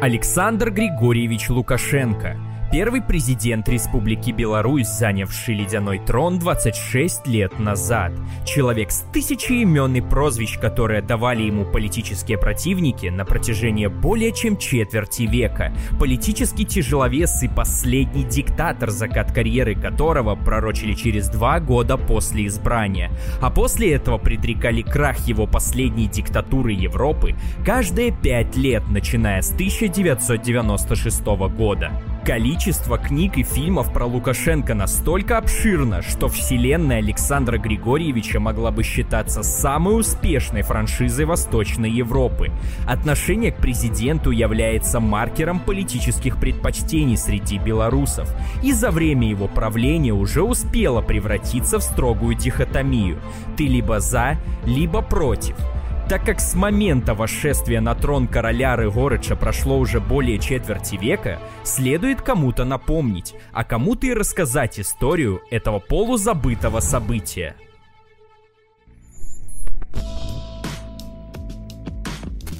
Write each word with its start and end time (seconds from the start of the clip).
Александр 0.00 0.70
Григорьевич 0.70 1.50
Лукашенко– 1.50 2.38
Первый 2.72 3.02
президент 3.02 3.68
Республики 3.68 4.30
Беларусь, 4.30 4.86
занявший 4.86 5.56
ледяной 5.56 5.98
трон 5.98 6.38
26 6.38 7.26
лет 7.26 7.58
назад. 7.58 8.12
Человек 8.46 8.92
с 8.92 9.00
тысячей 9.12 9.62
имен 9.62 9.96
и 9.96 10.00
прозвищ, 10.00 10.56
которые 10.56 11.02
давали 11.02 11.42
ему 11.42 11.64
политические 11.64 12.38
противники 12.38 13.06
на 13.06 13.24
протяжении 13.24 13.88
более 13.88 14.32
чем 14.32 14.56
четверти 14.56 15.22
века. 15.22 15.74
Политический 15.98 16.64
тяжеловес 16.64 17.42
и 17.42 17.48
последний 17.48 18.22
диктатор, 18.22 18.90
закат 18.90 19.32
карьеры 19.32 19.74
которого 19.74 20.36
пророчили 20.36 20.92
через 20.92 21.28
два 21.28 21.58
года 21.58 21.96
после 21.96 22.46
избрания. 22.46 23.10
А 23.40 23.50
после 23.50 23.94
этого 23.94 24.18
предрекали 24.18 24.82
крах 24.82 25.18
его 25.26 25.48
последней 25.48 26.06
диктатуры 26.06 26.70
Европы 26.70 27.34
каждые 27.66 28.12
пять 28.12 28.56
лет, 28.56 28.84
начиная 28.88 29.42
с 29.42 29.50
1996 29.50 31.24
года. 31.56 31.90
Количество 32.24 32.98
книг 32.98 33.38
и 33.38 33.42
фильмов 33.42 33.94
про 33.94 34.04
Лукашенко 34.04 34.74
настолько 34.74 35.38
обширно, 35.38 36.02
что 36.02 36.28
вселенная 36.28 36.98
Александра 36.98 37.56
Григорьевича 37.56 38.38
могла 38.38 38.70
бы 38.70 38.82
считаться 38.82 39.42
самой 39.42 39.98
успешной 39.98 40.60
франшизой 40.60 41.24
Восточной 41.24 41.90
Европы. 41.90 42.52
Отношение 42.86 43.52
к 43.52 43.56
президенту 43.56 44.32
является 44.32 45.00
маркером 45.00 45.60
политических 45.60 46.38
предпочтений 46.38 47.16
среди 47.16 47.56
белорусов, 47.56 48.28
и 48.62 48.72
за 48.72 48.90
время 48.90 49.26
его 49.26 49.48
правления 49.48 50.12
уже 50.12 50.42
успело 50.42 51.00
превратиться 51.00 51.78
в 51.78 51.82
строгую 51.82 52.34
дихотомию. 52.34 53.18
Ты 53.56 53.66
либо 53.66 53.98
за, 53.98 54.36
либо 54.66 55.00
против– 55.00 55.56
так 56.10 56.26
как 56.26 56.40
с 56.40 56.56
момента 56.56 57.14
восшествия 57.14 57.80
на 57.80 57.94
трон 57.94 58.26
короля 58.26 58.74
Рыгорыча 58.74 59.36
прошло 59.36 59.78
уже 59.78 60.00
более 60.00 60.40
четверти 60.40 60.96
века, 60.96 61.38
следует 61.62 62.20
кому-то 62.20 62.64
напомнить, 62.64 63.36
а 63.52 63.62
кому-то 63.62 64.08
и 64.08 64.12
рассказать 64.12 64.80
историю 64.80 65.40
этого 65.52 65.78
полузабытого 65.78 66.80
события. 66.80 67.54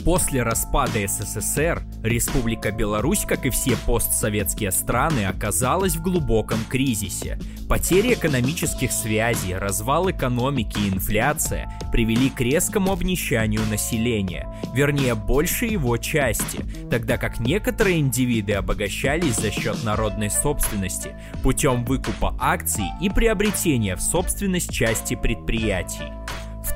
После 0.04 0.42
распада 0.42 1.06
СССР 1.06 1.82
Республика 2.02 2.72
Беларусь, 2.72 3.26
как 3.26 3.44
и 3.44 3.50
все 3.50 3.76
постсоветские 3.86 4.72
страны, 4.72 5.26
оказалась 5.26 5.96
в 5.96 6.02
глубоком 6.02 6.58
кризисе. 6.68 7.38
Потери 7.68 8.14
экономических 8.14 8.90
связей, 8.90 9.54
развал 9.54 10.10
экономики 10.10 10.78
и 10.78 10.88
инфляция 10.88 11.70
привели 11.92 12.30
к 12.30 12.40
резкому 12.40 12.92
обнищанию 12.92 13.60
населения, 13.68 14.48
вернее 14.74 15.14
большей 15.14 15.70
его 15.70 15.96
части, 15.98 16.60
тогда 16.90 17.18
как 17.18 17.38
некоторые 17.38 17.98
индивиды 17.98 18.54
обогащались 18.54 19.36
за 19.36 19.50
счет 19.50 19.84
народной 19.84 20.30
собственности 20.30 21.14
путем 21.42 21.84
выкупа 21.84 22.34
акций 22.40 22.86
и 23.02 23.10
приобретения 23.10 23.96
в 23.96 24.00
собственность 24.00 24.72
части 24.72 25.14
предприятий. 25.14 26.19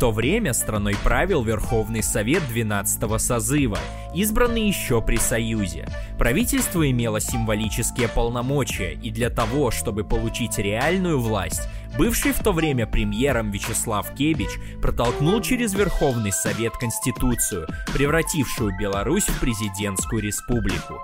То 0.05 0.11
время 0.11 0.53
страной 0.53 0.97
правил 1.03 1.43
Верховный 1.43 2.03
Совет 2.03 2.47
12 2.51 3.19
созыва, 3.19 3.79
избранный 4.15 4.69
еще 4.69 5.01
при 5.01 5.17
Союзе. 5.17 5.89
Правительство 6.19 6.91
имело 6.91 7.21
символические 7.21 8.09
полномочия, 8.09 8.93
и 8.93 9.11
для 9.11 9.31
того, 9.31 9.71
чтобы 9.71 10.05
получить 10.05 10.59
реальную 10.59 11.19
власть, 11.19 11.67
бывший 11.97 12.33
в 12.33 12.41
то 12.41 12.53
время 12.53 12.87
премьером 12.87 13.51
Вячеслав 13.51 14.15
Кебич 14.15 14.51
протолкнул 14.83 15.41
через 15.41 15.73
Верховный 15.73 16.33
Совет 16.33 16.75
Конституцию, 16.75 17.67
превратившую 17.95 18.77
Беларусь 18.79 19.25
в 19.25 19.41
президентскую 19.41 20.21
республику. 20.21 21.01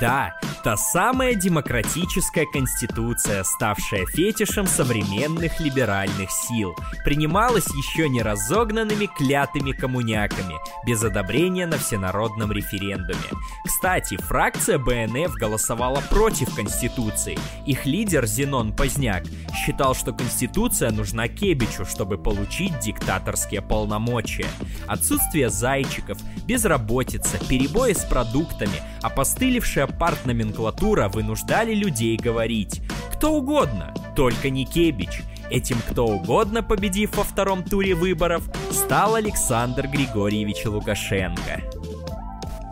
Да, 0.00 0.34
та 0.62 0.76
самая 0.76 1.34
демократическая 1.34 2.44
конституция, 2.44 3.44
ставшая 3.44 4.04
фетишем 4.06 4.66
современных 4.66 5.60
либеральных 5.60 6.30
сил, 6.30 6.74
принималась 7.04 7.66
еще 7.68 8.08
не 8.08 8.22
разогнанными 8.22 9.06
клятыми 9.06 9.72
коммуняками, 9.72 10.56
без 10.84 11.02
одобрения 11.02 11.66
на 11.66 11.78
всенародном 11.78 12.52
референдуме. 12.52 13.16
Кстати, 13.64 14.16
фракция 14.16 14.78
БНФ 14.78 15.34
голосовала 15.34 16.02
против 16.10 16.54
конституции. 16.54 17.38
Их 17.64 17.86
лидер 17.86 18.26
Зенон 18.26 18.72
Поздняк 18.72 19.24
считал, 19.54 19.94
что 19.94 20.12
конституция 20.12 20.90
нужна 20.90 21.28
Кебичу, 21.28 21.84
чтобы 21.84 22.18
получить 22.18 22.78
диктаторские 22.80 23.62
полномочия. 23.62 24.46
Отсутствие 24.86 25.48
зайчиков, 25.48 26.18
безработица, 26.44 27.38
перебои 27.48 27.92
с 27.92 28.04
продуктами, 28.04 28.82
опостыль 29.02 29.55
Осмелившая 29.56 29.86
партноменклатура 29.86 31.08
вынуждали 31.08 31.74
людей 31.74 32.18
говорить 32.18 32.82
«кто 33.10 33.32
угодно, 33.32 33.94
только 34.14 34.50
не 34.50 34.66
Кебич». 34.66 35.22
Этим 35.48 35.78
кто 35.88 36.06
угодно, 36.06 36.62
победив 36.62 37.16
во 37.16 37.24
втором 37.24 37.62
туре 37.64 37.94
выборов, 37.94 38.42
стал 38.70 39.14
Александр 39.14 39.86
Григорьевич 39.86 40.66
Лукашенко. 40.66 41.62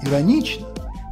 Иронично, 0.02 0.66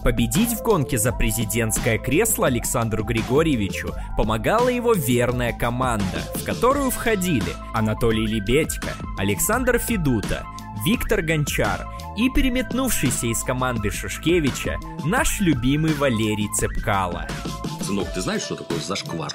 Победить 0.05 0.51
в 0.51 0.63
гонке 0.63 0.99
за 0.99 1.11
президентское 1.11 1.97
кресло 1.97 2.49
Александру 2.49 3.03
Григорьевичу 3.03 3.95
помогала 4.19 4.69
его 4.69 4.93
верная 4.93 5.55
команда, 5.55 6.21
в 6.35 6.45
которую 6.45 6.91
входили 6.91 7.55
Анатолий 7.73 8.27
Лебедько, 8.27 8.89
Александр 9.17 9.79
Федута, 9.79 10.45
Виктор 10.85 11.23
Гончар 11.23 11.87
и 12.17 12.29
переметнувшийся 12.31 13.27
из 13.27 13.43
команды 13.43 13.91
Шушкевича 13.91 14.79
наш 15.05 15.41
любимый 15.41 15.95
Валерий 15.95 16.49
Цепкало. 16.55 17.27
Сынок, 17.83 18.13
ты 18.13 18.21
знаешь, 18.21 18.43
что 18.43 18.57
такое 18.57 18.79
зашквар? 18.79 19.33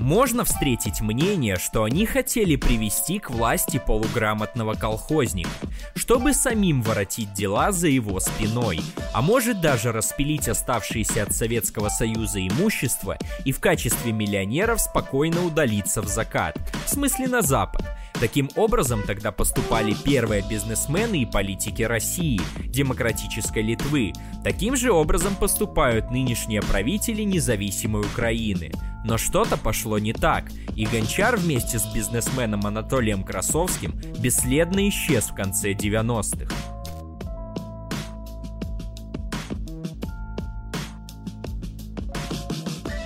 Можно 0.00 0.44
встретить 0.44 1.02
мнение, 1.02 1.56
что 1.56 1.84
они 1.84 2.06
хотели 2.06 2.56
привести 2.56 3.18
к 3.18 3.28
власти 3.30 3.82
полуграмотного 3.84 4.72
колхозника, 4.72 5.50
чтобы 5.94 6.32
самим 6.32 6.80
воротить 6.80 7.34
дела 7.34 7.70
за 7.70 7.88
его 7.88 8.18
спиной, 8.18 8.80
а 9.12 9.20
может 9.20 9.60
даже 9.60 9.92
распилить 9.92 10.48
оставшиеся 10.48 11.24
от 11.24 11.34
Советского 11.34 11.90
Союза 11.90 12.40
имущество 12.40 13.18
и 13.44 13.52
в 13.52 13.60
качестве 13.60 14.12
миллионеров 14.12 14.80
спокойно 14.80 15.44
удалиться 15.44 16.00
в 16.00 16.08
закат, 16.08 16.56
в 16.86 16.88
смысле 16.88 17.28
на 17.28 17.42
Запад, 17.42 17.84
Таким 18.20 18.50
образом 18.54 19.02
тогда 19.02 19.32
поступали 19.32 19.94
первые 19.94 20.42
бизнесмены 20.46 21.22
и 21.22 21.26
политики 21.26 21.82
России, 21.82 22.38
демократической 22.66 23.62
Литвы. 23.62 24.12
Таким 24.44 24.76
же 24.76 24.92
образом 24.92 25.34
поступают 25.34 26.10
нынешние 26.10 26.60
правители 26.60 27.22
независимой 27.22 28.02
Украины. 28.02 28.72
Но 29.06 29.16
что-то 29.16 29.56
пошло 29.56 29.98
не 29.98 30.12
так, 30.12 30.44
и 30.76 30.84
Гончар 30.84 31.36
вместе 31.38 31.78
с 31.78 31.86
бизнесменом 31.94 32.66
Анатолием 32.66 33.24
Красовским 33.24 33.98
бесследно 34.18 34.86
исчез 34.90 35.30
в 35.30 35.34
конце 35.34 35.72
90-х. 35.72 36.54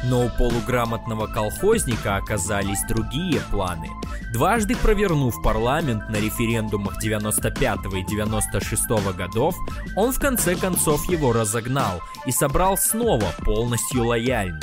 Но 0.06 0.26
у 0.26 0.30
полуграмотного 0.30 1.28
колхозника 1.28 2.16
оказались 2.16 2.82
другие 2.88 3.40
планы. 3.52 3.88
Дважды 4.34 4.74
провернув 4.74 5.40
парламент 5.42 6.08
на 6.08 6.16
референдумах 6.16 6.98
95 6.98 7.78
и 7.94 8.02
96 8.02 8.88
годов, 9.16 9.54
он 9.96 10.10
в 10.10 10.18
конце 10.18 10.56
концов 10.56 11.08
его 11.08 11.32
разогнал 11.32 12.00
и 12.26 12.32
собрал 12.32 12.76
снова 12.76 13.32
полностью 13.44 14.04
лояльный. 14.04 14.58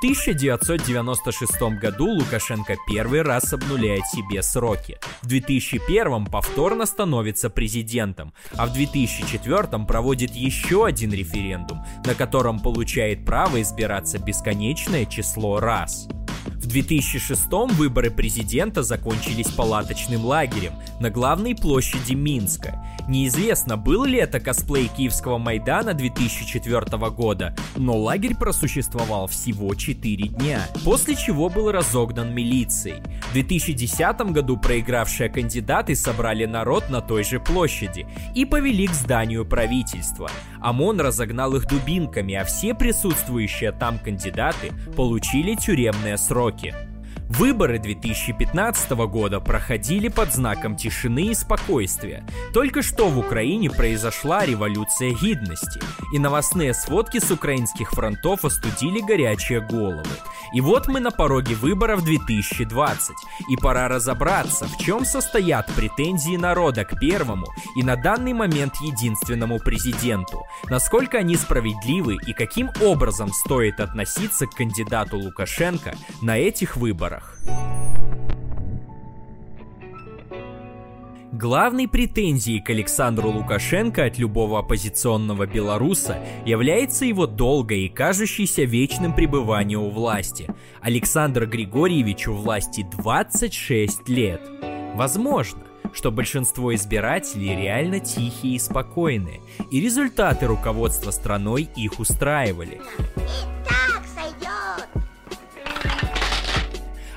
1996 0.00 1.60
году 1.78 2.06
Лукашенко 2.06 2.76
первый 2.86 3.20
раз 3.20 3.52
обнуляет 3.52 4.06
себе 4.06 4.42
сроки. 4.42 4.98
В 5.20 5.26
2001 5.26 6.24
повторно 6.24 6.86
становится 6.86 7.50
президентом, 7.50 8.32
а 8.56 8.66
в 8.66 8.72
2004 8.72 9.84
проводит 9.86 10.30
еще 10.34 10.86
один 10.86 11.12
референдум, 11.12 11.84
на 12.06 12.14
котором 12.14 12.60
получает 12.60 13.26
право 13.26 13.60
избираться 13.60 14.18
бесконечное 14.18 15.04
число 15.04 15.60
раз. 15.60 16.08
В 16.60 16.66
2006 16.66 17.50
выборы 17.72 18.10
президента 18.10 18.82
закончились 18.82 19.48
палаточным 19.48 20.26
лагерем 20.26 20.74
на 21.00 21.08
главной 21.08 21.56
площади 21.56 22.12
Минска. 22.12 22.84
Неизвестно, 23.08 23.78
был 23.78 24.04
ли 24.04 24.18
это 24.18 24.40
косплей 24.40 24.88
Киевского 24.94 25.38
Майдана 25.38 25.94
2004 25.94 27.10
года, 27.10 27.56
но 27.76 27.96
лагерь 27.96 28.36
просуществовал 28.36 29.26
всего 29.26 29.74
4 29.74 30.28
дня, 30.28 30.60
после 30.84 31.16
чего 31.16 31.48
был 31.48 31.72
разогнан 31.72 32.34
милицией. 32.34 33.02
В 33.30 33.32
2010 33.32 34.20
году 34.30 34.58
проигравшие 34.58 35.30
кандидаты 35.30 35.96
собрали 35.96 36.44
народ 36.44 36.90
на 36.90 37.00
той 37.00 37.24
же 37.24 37.40
площади 37.40 38.06
и 38.34 38.44
повели 38.44 38.86
к 38.86 38.92
зданию 38.92 39.46
правительства. 39.46 40.30
ОМОН 40.60 41.00
разогнал 41.00 41.54
их 41.54 41.66
дубинками, 41.66 42.34
а 42.34 42.44
все 42.44 42.74
присутствующие 42.74 43.72
там 43.72 43.98
кандидаты 43.98 44.72
получили 44.94 45.54
тюремные 45.54 46.18
сроки 46.18 46.49
уроки. 46.50 46.89
Выборы 47.30 47.78
2015 47.78 48.90
года 49.06 49.38
проходили 49.38 50.08
под 50.08 50.34
знаком 50.34 50.74
тишины 50.74 51.26
и 51.26 51.34
спокойствия. 51.34 52.24
Только 52.52 52.82
что 52.82 53.08
в 53.08 53.20
Украине 53.20 53.70
произошла 53.70 54.44
революция 54.44 55.12
гидности, 55.12 55.80
и 56.12 56.18
новостные 56.18 56.74
сводки 56.74 57.20
с 57.20 57.30
украинских 57.30 57.92
фронтов 57.92 58.44
остудили 58.44 59.00
горячие 59.00 59.60
головы. 59.60 60.02
И 60.52 60.60
вот 60.60 60.88
мы 60.88 60.98
на 60.98 61.12
пороге 61.12 61.54
выборов 61.54 62.02
2020, 62.02 63.16
и 63.48 63.56
пора 63.56 63.86
разобраться, 63.86 64.66
в 64.66 64.76
чем 64.78 65.04
состоят 65.04 65.70
претензии 65.76 66.36
народа 66.36 66.84
к 66.84 66.98
первому 66.98 67.46
и 67.76 67.84
на 67.84 67.94
данный 67.94 68.32
момент 68.32 68.74
единственному 68.82 69.60
президенту, 69.60 70.42
насколько 70.68 71.18
они 71.18 71.36
справедливы 71.36 72.16
и 72.26 72.32
каким 72.32 72.70
образом 72.82 73.32
стоит 73.32 73.78
относиться 73.78 74.48
к 74.48 74.54
кандидату 74.56 75.16
Лукашенко 75.16 75.94
на 76.22 76.36
этих 76.36 76.76
выборах. 76.76 77.19
Главной 81.32 81.88
претензией 81.88 82.60
к 82.60 82.68
Александру 82.68 83.30
Лукашенко 83.30 84.04
от 84.04 84.18
любого 84.18 84.58
оппозиционного 84.58 85.46
белоруса 85.46 86.18
является 86.44 87.06
его 87.06 87.26
долгое 87.26 87.86
и 87.86 87.88
кажущееся 87.88 88.64
вечным 88.64 89.14
пребывание 89.14 89.78
у 89.78 89.88
власти. 89.88 90.54
Александр 90.82 91.46
Григорьевич 91.46 92.28
у 92.28 92.34
власти 92.34 92.86
26 92.98 94.06
лет. 94.10 94.42
Возможно, 94.94 95.62
что 95.94 96.10
большинство 96.10 96.74
избирателей 96.74 97.56
реально 97.56 98.00
тихие 98.00 98.56
и 98.56 98.58
спокойные, 98.58 99.40
и 99.70 99.80
результаты 99.80 100.46
руководства 100.46 101.10
страной 101.10 101.68
их 101.74 102.00
устраивали. 102.00 102.82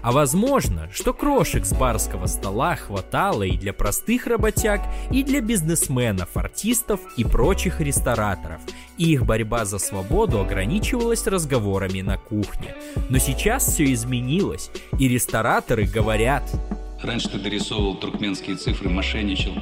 А 0.04 0.12
возможно, 0.12 0.90
что 0.92 1.14
крошек 1.14 1.66
с 1.66 1.74
барского 1.74 2.28
стола 2.28 2.76
хватало 2.76 3.44
и 3.44 3.56
для 3.56 3.72
простых 3.72 4.28
работяг, 4.28 4.82
и 5.12 5.24
для 5.24 5.40
бизнесменов, 5.40 6.36
артистов 6.36 7.00
и 7.16 7.24
прочих 7.24 7.80
рестораторов. 7.80 8.60
И 8.98 9.14
их 9.14 9.26
борьба 9.26 9.64
за 9.64 9.80
свободу 9.80 10.42
ограничивалась 10.42 11.26
разговорами 11.26 12.02
на 12.02 12.18
кухне. 12.18 12.76
Но 13.10 13.18
сейчас 13.18 13.66
все 13.66 13.92
изменилось, 13.94 14.72
и 15.00 15.08
рестораторы 15.08 15.86
говорят... 15.86 16.44
Раньше 17.02 17.30
ты 17.30 17.40
дорисовывал 17.40 17.96
туркменские 17.96 18.58
цифры, 18.58 18.90
мошенничал, 18.90 19.54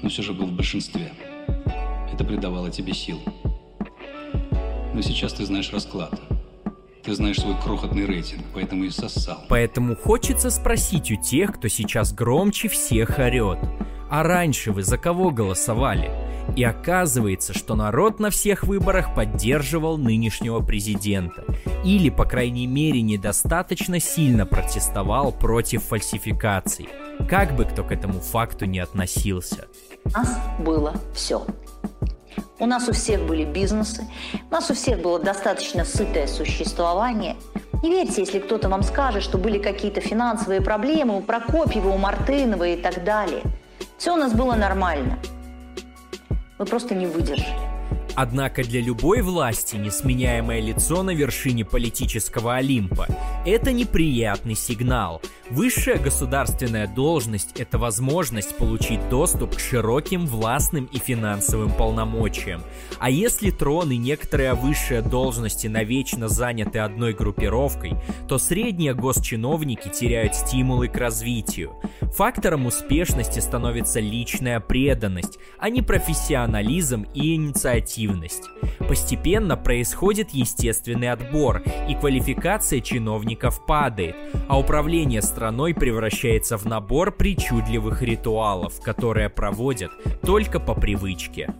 но 0.00 0.08
все 0.08 0.22
же 0.22 0.32
был 0.32 0.46
в 0.46 0.52
большинстве. 0.52 1.12
Это 2.12 2.24
придавало 2.24 2.70
тебе 2.70 2.94
сил. 2.94 3.20
Но 4.94 5.02
сейчас 5.02 5.32
ты 5.32 5.44
знаешь 5.44 5.72
расклад. 5.72 6.37
Ты 7.08 7.14
знаешь 7.14 7.40
свой 7.40 7.56
крохотный 7.64 8.04
рейтинг, 8.04 8.42
поэтому 8.52 8.84
и 8.84 8.90
сосал. 8.90 9.38
Поэтому 9.48 9.96
хочется 9.96 10.50
спросить 10.50 11.10
у 11.10 11.16
тех, 11.16 11.54
кто 11.54 11.66
сейчас 11.68 12.12
громче 12.12 12.68
всех 12.68 13.18
орет. 13.18 13.58
А 14.10 14.22
раньше 14.22 14.72
вы 14.72 14.82
за 14.82 14.98
кого 14.98 15.30
голосовали? 15.30 16.10
И 16.54 16.62
оказывается, 16.62 17.54
что 17.54 17.76
народ 17.76 18.20
на 18.20 18.28
всех 18.28 18.64
выборах 18.64 19.14
поддерживал 19.14 19.96
нынешнего 19.96 20.60
президента. 20.60 21.46
Или, 21.82 22.10
по 22.10 22.26
крайней 22.26 22.66
мере, 22.66 23.00
недостаточно 23.00 24.00
сильно 24.00 24.44
протестовал 24.44 25.32
против 25.32 25.84
фальсификаций. 25.84 26.90
Как 27.26 27.56
бы 27.56 27.64
кто 27.64 27.84
к 27.84 27.90
этому 27.90 28.20
факту 28.20 28.66
не 28.66 28.80
относился. 28.80 29.66
У 30.04 30.10
нас 30.10 30.38
было 30.58 30.92
все. 31.14 31.46
У 32.58 32.66
нас 32.66 32.88
у 32.88 32.92
всех 32.92 33.26
были 33.26 33.44
бизнесы, 33.44 34.06
у 34.50 34.52
нас 34.52 34.70
у 34.70 34.74
всех 34.74 35.00
было 35.00 35.18
достаточно 35.18 35.84
сытое 35.84 36.26
существование. 36.26 37.36
Не 37.82 37.90
верьте, 37.90 38.22
если 38.22 38.40
кто-то 38.40 38.68
вам 38.68 38.82
скажет, 38.82 39.22
что 39.22 39.38
были 39.38 39.58
какие-то 39.58 40.00
финансовые 40.00 40.60
проблемы 40.60 41.16
у 41.16 41.20
Прокопьева, 41.20 41.88
у 41.88 41.98
Мартынова 41.98 42.64
и 42.64 42.76
так 42.76 43.04
далее. 43.04 43.42
Все 43.98 44.14
у 44.14 44.16
нас 44.16 44.32
было 44.32 44.54
нормально. 44.54 45.18
Вы 46.58 46.64
просто 46.64 46.94
не 46.94 47.06
выдержали. 47.06 47.54
Однако 48.16 48.64
для 48.64 48.80
любой 48.80 49.22
власти 49.22 49.76
несменяемое 49.76 50.60
лицо 50.60 51.04
на 51.04 51.10
вершине 51.10 51.64
политического 51.64 52.56
Олимпа– 52.56 53.06
это 53.50 53.72
неприятный 53.72 54.54
сигнал. 54.54 55.22
Высшая 55.50 55.98
государственная 55.98 56.86
должность– 56.86 57.52
это 57.60 57.78
возможность 57.78 58.56
получить 58.56 59.06
доступ 59.08 59.56
к 59.56 59.60
широким 59.60 60.26
властным 60.26 60.86
и 60.86 60.98
финансовым 60.98 61.70
полномочиям. 61.70 62.62
А 62.98 63.10
если 63.10 63.50
трон 63.50 63.90
и 63.90 63.96
некоторые 63.96 64.54
высшие 64.54 65.02
должности 65.02 65.66
навечно 65.66 66.28
заняты 66.28 66.80
одной 66.80 67.12
группировкой, 67.12 67.94
то 68.26 68.38
средние 68.38 68.94
госчиновники 68.94 69.88
теряют 69.88 70.34
стимулы 70.34 70.88
к 70.88 70.96
развитию. 70.96 71.74
Фактором 72.16 72.66
успешности 72.66 73.38
становится 73.38 74.00
личная 74.00 74.60
преданность, 74.60 75.38
а 75.58 75.70
не 75.70 75.82
профессионализм 75.82 77.06
и 77.14 77.34
инициатива 77.34 77.98
эффективность. 77.98 78.50
Постепенно 78.78 79.56
происходит 79.56 80.30
естественный 80.30 81.10
отбор, 81.10 81.62
и 81.88 81.94
квалификация 81.94 82.80
чиновников 82.80 83.37
падает, 83.66 84.16
а 84.48 84.58
управление 84.58 85.22
страной 85.22 85.74
превращается 85.74 86.56
в 86.56 86.64
набор 86.66 87.12
причудливых 87.12 88.02
ритуалов, 88.02 88.80
которые 88.80 89.28
проводят 89.28 89.90
только 90.22 90.60
по 90.60 90.74
привычке. 90.74 91.54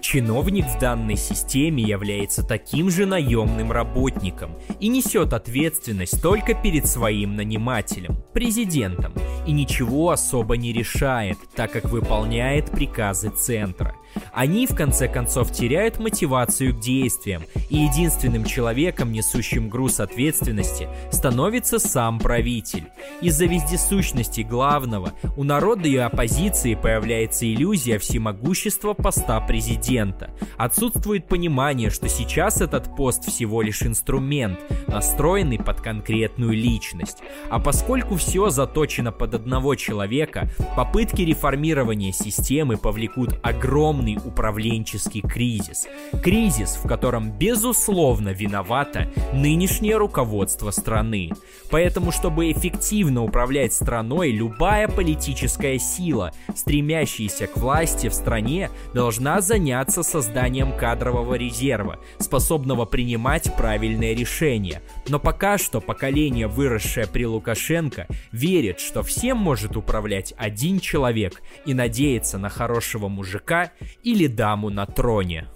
Чиновник 0.00 0.64
в 0.66 0.78
данной 0.78 1.16
системе 1.16 1.82
является 1.82 2.46
таким 2.46 2.90
же 2.90 3.04
наемным 3.04 3.72
работником 3.72 4.52
и 4.80 4.88
несет 4.88 5.32
ответственность 5.32 6.22
только 6.22 6.54
перед 6.54 6.86
своим 6.86 7.36
нанимателем, 7.36 8.16
президентом, 8.32 9.12
и 9.46 9.52
ничего 9.52 10.10
особо 10.10 10.56
не 10.56 10.72
решает, 10.72 11.36
так 11.54 11.72
как 11.72 11.84
выполняет 11.86 12.70
приказы 12.70 13.30
центра– 13.30 13.94
они 14.32 14.66
в 14.66 14.74
конце 14.74 15.08
концов 15.08 15.52
теряют 15.52 15.98
мотивацию 15.98 16.74
к 16.74 16.80
действиям, 16.80 17.42
и 17.70 17.78
единственным 17.78 18.44
человеком, 18.44 19.12
несущим 19.12 19.68
груз 19.68 20.00
ответственности, 20.00 20.88
становится 21.10 21.78
сам 21.78 22.18
правитель. 22.18 22.84
Из-за 23.20 23.46
вездесущности 23.46 24.42
главного 24.42 25.12
у 25.36 25.44
народа 25.44 25.88
и 25.88 25.96
оппозиции 25.96 26.74
появляется 26.74 27.52
иллюзия 27.52 27.98
всемогущества 27.98 28.94
поста 28.94 29.40
президента. 29.40 30.30
Отсутствует 30.56 31.26
понимание, 31.26 31.90
что 31.90 32.08
сейчас 32.08 32.60
этот 32.60 32.94
пост 32.96 33.24
всего 33.24 33.62
лишь 33.62 33.82
инструмент, 33.82 34.58
настроенный 34.86 35.58
под 35.58 35.80
конкретную 35.80 36.52
личность. 36.52 37.18
А 37.50 37.58
поскольку 37.58 38.16
все 38.16 38.50
заточено 38.50 39.12
под 39.12 39.34
одного 39.34 39.74
человека, 39.74 40.48
попытки 40.76 41.22
реформирования 41.22 42.12
системы 42.12 42.76
повлекут 42.76 43.38
огромный 43.42 43.97
огромный 43.98 44.18
управленческий 44.24 45.22
кризис. 45.22 45.86
Кризис, 46.22 46.78
в 46.82 46.86
котором 46.86 47.30
безусловно 47.30 48.30
виновато 48.30 49.08
нынешнее 49.32 49.96
руководство 49.96 50.70
страны. 50.70 51.30
Поэтому, 51.70 52.12
чтобы 52.12 52.50
эффективно 52.50 53.24
управлять 53.24 53.72
страной, 53.72 54.30
любая 54.30 54.88
политическая 54.88 55.78
сила, 55.78 56.32
стремящаяся 56.54 57.46
к 57.46 57.56
власти 57.56 58.08
в 58.08 58.14
стране, 58.14 58.70
должна 58.94 59.40
заняться 59.40 60.02
созданием 60.02 60.76
кадрового 60.76 61.34
резерва, 61.34 61.98
способного 62.18 62.84
принимать 62.84 63.54
правильные 63.56 64.14
решения. 64.14 64.82
Но 65.08 65.18
пока 65.18 65.58
что 65.58 65.80
поколение, 65.80 66.46
выросшее 66.46 67.06
при 67.06 67.26
Лукашенко, 67.26 68.06
верит, 68.32 68.80
что 68.80 69.02
всем 69.02 69.38
может 69.38 69.76
управлять 69.76 70.34
один 70.36 70.80
человек 70.80 71.42
и 71.66 71.74
надеется 71.74 72.38
на 72.38 72.48
хорошего 72.48 73.08
мужика 73.08 73.72
или 74.02 74.26
даму 74.26 74.70
на 74.70 74.86
троне. 74.86 75.48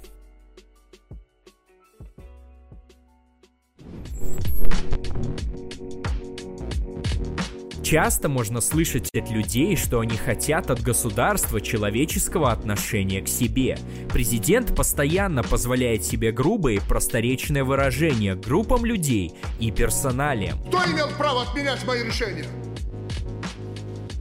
Часто 7.93 8.31
можно 8.31 8.63
слышать 8.63 9.11
от 9.15 9.31
людей, 9.31 9.77
что 9.77 10.01
они 10.01 10.17
хотят 10.17 10.71
от 10.71 10.81
государства 10.81 11.61
человеческого 11.61 12.51
отношения 12.51 13.21
к 13.21 13.29
себе. 13.29 13.77
Президент 14.11 14.75
постоянно 14.75 15.43
позволяет 15.43 16.03
себе 16.03 16.33
грубые 16.33 16.81
просторечные 16.81 17.65
выражения 17.65 18.35
группам 18.35 18.87
людей 18.87 19.35
и 19.61 19.71
персоналиям. 19.71 20.59
Кто 20.69 20.79
имел 20.87 21.11
право 21.19 21.43
отменять 21.43 21.85
мои 21.85 22.03
решения? 22.03 22.47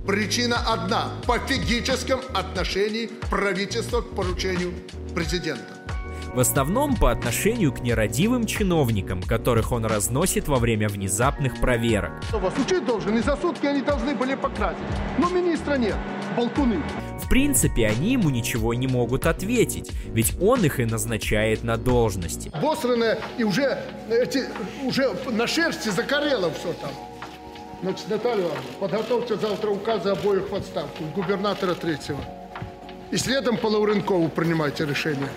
Причина 0.06 0.58
одна– 0.68 1.12
пофигическом 1.28 2.22
отношении 2.34 3.08
правительства 3.30 4.02
к 4.02 4.16
поручению 4.16 4.74
президента. 5.14 5.78
В 6.34 6.40
основном 6.40 6.96
по 6.96 7.12
отношению 7.12 7.72
к 7.72 7.82
нерадивым 7.82 8.48
чиновникам, 8.48 9.22
которых 9.22 9.72
он 9.72 9.86
разносит 9.86 10.48
во 10.48 10.58
время 10.58 10.90
внезапных 10.90 11.62
проверок. 11.62 12.14
Вас 12.32 12.54
учить 12.58 12.84
должен, 12.84 13.16
и 13.16 13.22
за 13.22 13.38
сутки 13.38 13.68
они 13.68 13.82
должны 13.82 14.16
были 14.16 14.34
потратить. 14.34 14.82
Но 15.20 15.30
министра 15.30 15.76
нет, 15.76 15.96
болтуны. 16.36 16.82
В 17.24 17.30
принципе, 17.30 17.86
они 17.86 18.14
ему 18.14 18.32
ничего 18.32 18.74
не 18.74 18.88
могут 18.88 19.28
ответить, 19.28 19.92
ведь 20.08 20.34
он 20.42 20.66
их 20.66 20.80
и 20.80 20.86
назначает 20.86 21.64
на 21.64 21.78
должности. 21.78 22.50
Обосранное 22.54 23.20
и 23.38 23.44
уже, 23.44 23.78
эти, 24.10 24.46
уже 24.84 25.14
на 25.30 25.46
шерсти 25.46 25.90
закорело 25.90 26.52
все 26.52 26.74
там. 26.74 26.90
Значит, 27.82 28.10
Наталья 28.10 28.44
Ивановна, 28.44 28.62
подготовьте 28.80 29.36
завтра 29.38 29.72
указы 29.72 30.10
обоих 30.10 30.50
в 30.50 30.56
отставку, 30.56 31.04
губернатора 31.16 31.74
третьего. 31.74 32.20
И 33.10 33.18
следом 33.18 33.58
по 33.58 33.68
Лавренкову 33.68 34.30
принимайте 34.30 34.86
решение 34.86 35.30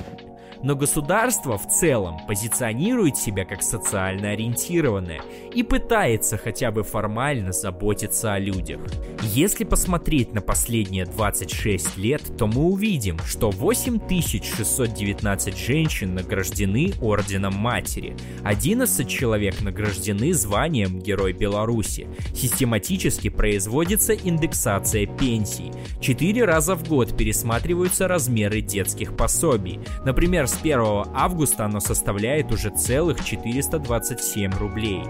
но 0.64 0.74
государство 0.74 1.56
в 1.58 1.68
целом 1.68 2.18
позиционирует 2.26 3.18
себя 3.18 3.44
как 3.44 3.62
социально 3.62 4.30
ориентированное 4.30 5.20
и 5.54 5.62
пытается 5.62 6.38
хотя 6.38 6.72
бы 6.72 6.82
формально 6.82 7.52
заботиться 7.52 8.32
о 8.32 8.38
людях. 8.38 8.80
Если 9.22 9.64
посмотреть 9.64 10.32
на 10.32 10.40
последние 10.40 11.04
26 11.04 11.98
лет, 11.98 12.22
то 12.38 12.46
мы 12.46 12.62
увидим, 12.62 13.18
что 13.26 13.50
8619 13.50 15.56
женщин 15.56 16.14
награждены 16.14 16.94
Орденом 17.02 17.54
Матери, 17.54 18.16
11 18.42 19.06
человек 19.06 19.60
награждены 19.60 20.32
званием 20.32 20.98
Герой 20.98 21.34
Беларуси, 21.34 22.08
систематически 22.34 23.28
производится 23.28 24.14
индексация 24.14 25.04
пенсий, 25.06 25.70
4 26.00 26.42
раза 26.44 26.74
в 26.74 26.88
год 26.88 27.14
пересматриваются 27.16 28.08
размеры 28.08 28.62
детских 28.62 29.14
пособий, 29.14 29.78
например, 30.06 30.48
с 30.54 30.60
1 30.60 30.80
августа 31.14 31.64
оно 31.64 31.80
составляет 31.80 32.52
уже 32.52 32.70
целых 32.70 33.24
427 33.24 34.52
рублей. 34.52 35.02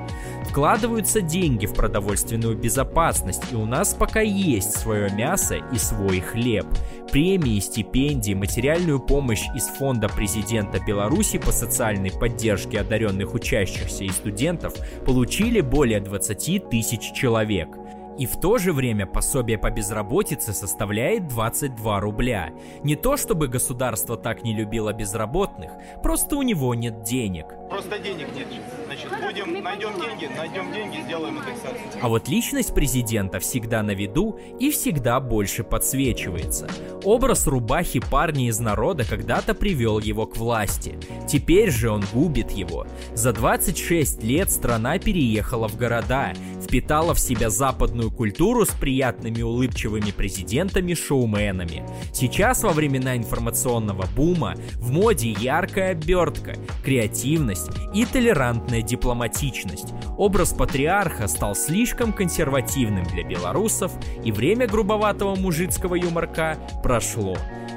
Вкладываются 0.49 1.21
деньги 1.21 1.67
в 1.67 1.75
продовольственную 1.75 2.57
безопасность, 2.57 3.43
и 3.53 3.57
у 3.57 3.67
нас 3.67 3.95
пока 3.95 4.21
есть 4.21 4.77
свое 4.77 5.11
мясо 5.11 5.57
и 5.57 5.79
свой 5.79 6.21
хлеб. 6.21 6.67
Премии, 7.11 7.61
стипендии, 7.61 8.35
материальную 8.35 8.99
помощь 8.99 9.45
из 9.55 9.67
фонда 9.67 10.09
президента 10.09 10.81
Беларуси 10.85 11.39
по 11.39 11.53
социальной 11.53 12.11
поддержке 12.11 12.81
одаренных 12.81 13.35
учащихся 13.35 14.05
и 14.05 14.09
студентов 14.09 14.75
получили 15.05 15.61
более 15.61 16.01
20 16.01 16.71
тысяч 16.71 17.13
человек– 17.13 17.69
и 18.19 18.27
в 18.27 18.37
то 18.39 18.59
же 18.59 18.73
время 18.73 19.07
пособие 19.07 19.59
по 19.59 19.71
безработице 19.71 20.53
составляет 20.53 21.29
22 21.29 22.01
рубля. 22.01 22.53
Не 22.83 22.97
то 22.97 23.17
чтобы 23.17 23.49
государство 23.49 24.17
так 24.17 24.45
не 24.45 24.55
любило 24.55 24.93
безработных, 24.93 25.73
просто 26.03 26.37
у 26.37 26.43
него 26.43 26.75
нет 26.75 27.03
денег. 27.03 27.47
Просто 27.69 27.99
денег 27.99 28.29
нет. 28.35 28.47
Значит, 28.87 29.11
будем, 29.11 29.63
найдем 29.63 30.01
деньги, 30.01 30.31
найдем 30.37 30.73
деньги, 30.73 31.01
сделаем 31.05 31.39
индексацию. 31.39 31.81
А 32.01 32.09
вот 32.09 32.29
личность 32.29 32.75
президента 32.75 33.41
всегда 33.41 33.83
на 33.83 33.93
виду 33.93 34.39
и 34.61 34.71
всегда 34.71 35.19
больше 35.19 35.65
подсвечивается. 35.65 36.69
Образ 37.03 37.47
рубахи 37.47 38.01
парня 38.01 38.49
из 38.49 38.61
народа 38.61 39.05
когда-то 39.05 39.55
привел 39.55 39.99
его 39.99 40.27
к 40.27 40.37
власти. 40.37 40.99
Теперь 41.27 41.71
же 41.71 41.91
он 41.91 42.05
губит 42.13 42.53
его. 42.53 42.87
За 43.15 43.33
26 43.33 44.23
лет 44.23 44.51
страна 44.51 44.99
переехала 44.99 45.69
в 45.69 45.77
города, 45.77 46.33
впитала 46.63 47.15
в 47.15 47.21
себя 47.21 47.51
западную 47.51 48.04
культуру 48.11 48.65
с 48.65 48.71
приятными 48.71 49.43
улыбчивыми 49.43 50.11
президентами-шоуменами. 50.11 51.85
Сейчас 52.13 52.63
во 52.63 52.71
времена 52.71 53.17
информационного 53.17 54.07
бума 54.17 54.55
в 54.77 54.91
моде 54.91 55.31
яркая 55.31 55.93
обертка, 55.93 56.57
креативность 56.85 57.71
и 57.95 58.05
толерантная 58.05 58.83
дипломатичность. 58.83 59.93
Образ 60.17 60.53
патриарха 60.53 61.27
стал 61.29 61.55
слишком 61.55 62.13
консервативным 62.13 63.05
для 63.05 63.25
белорусов, 63.25 63.93
и 64.25 64.33
время 64.33 64.67
грубоватого 64.67 65.35
мужицкого 65.35 65.95
юморка 65.95 66.57
прошло. 66.83 67.37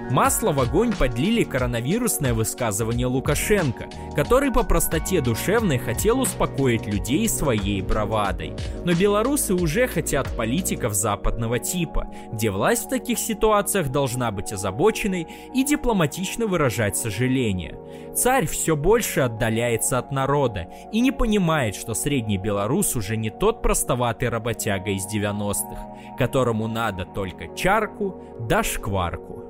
Масло 0.10 0.54
в 0.54 0.62
огонь 0.62 0.94
подлили 0.94 1.44
коронавирусное 1.44 2.34
высказывание 2.34 3.08
Лукашенко, 3.08 3.90
который 4.16 4.52
по 4.52 4.64
простоте 4.64 5.20
душевной 5.20 5.80
хотел 5.80 6.22
успокоить 6.22 6.86
людей 6.86 7.28
своей 7.28 7.82
бравадой. 7.82 8.54
Но 8.86 8.94
белорусы 8.94 9.54
уже 9.54 9.86
хотят 10.18 10.36
политиков 10.36 10.94
западного 10.94 11.60
типа, 11.60 12.08
где 12.32 12.50
власть 12.50 12.86
в 12.86 12.90
таких 12.90 13.20
ситуациях 13.20 13.90
должна 13.90 14.32
быть 14.32 14.52
озабоченной 14.52 15.28
и 15.54 15.64
дипломатично 15.64 16.48
выражать 16.48 16.98
сожаление. 16.98 17.78
Царь 18.16 18.48
все 18.48 18.76
больше 18.76 19.22
отдаляется 19.22 20.00
от 20.00 20.12
народа 20.12 20.68
и 20.92 21.02
не 21.02 21.12
понимает, 21.12 21.76
что 21.76 21.94
средний 21.94 22.38
белорус 22.38 22.96
уже 22.96 23.16
не 23.16 23.30
тот 23.30 23.62
простоватый 23.62 24.30
работяга 24.30 24.90
из 24.90 25.06
90-х, 25.06 26.16
которому 26.18 26.68
надо 26.68 27.06
только 27.06 27.56
чарку 27.56 28.22
да 28.40 28.64
шкварку. 28.64 29.47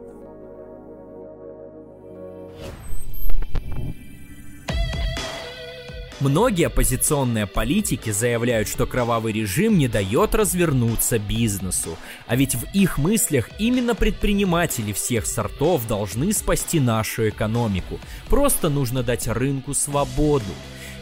Многие 6.19 6.65
оппозиционные 6.65 7.45
политики 7.45 8.09
заявляют, 8.09 8.67
что 8.67 8.87
кровавый 8.87 9.33
режим 9.33 9.77
не 9.77 9.87
дает 9.87 10.33
развернуться 10.33 11.19
бизнесу. 11.19 11.95
А 12.25 12.35
ведь 12.35 12.55
в 12.55 12.63
их 12.73 12.97
мыслях 12.97 13.51
именно 13.59 13.93
предприниматели 13.93 14.93
всех 14.93 15.27
сортов 15.27 15.87
должны 15.87 16.33
спасти 16.33 16.79
нашу 16.79 17.29
экономику. 17.29 17.99
Просто 18.29 18.69
нужно 18.69 19.03
дать 19.03 19.27
рынку 19.27 19.75
свободу. 19.75 20.45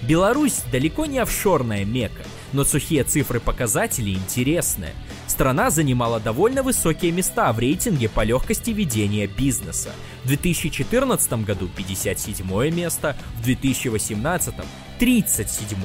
Беларусь 0.02 0.60
далеко 0.70 1.06
не 1.06 1.20
офшорная 1.20 1.86
мека, 1.86 2.24
но 2.56 2.64
сухие 2.64 3.04
цифры 3.04 3.42
показателей 3.42 4.14
интересные. 4.14 4.94
Страна 5.28 5.70
занимала 5.70 6.22
довольно 6.22 6.64
высокие 6.64 7.12
места 7.12 7.52
в 7.52 7.60
рейтинге 7.60 8.08
по 8.08 8.24
легкости 8.24 8.70
ведения 8.70 9.28
бизнеса. 9.28 9.92
В 10.24 10.28
2014 10.28 11.34
году 11.44 11.68
57 11.76 12.70
место, 12.72 13.18
в 13.38 13.44
2018 13.44 14.56
37 15.00 15.78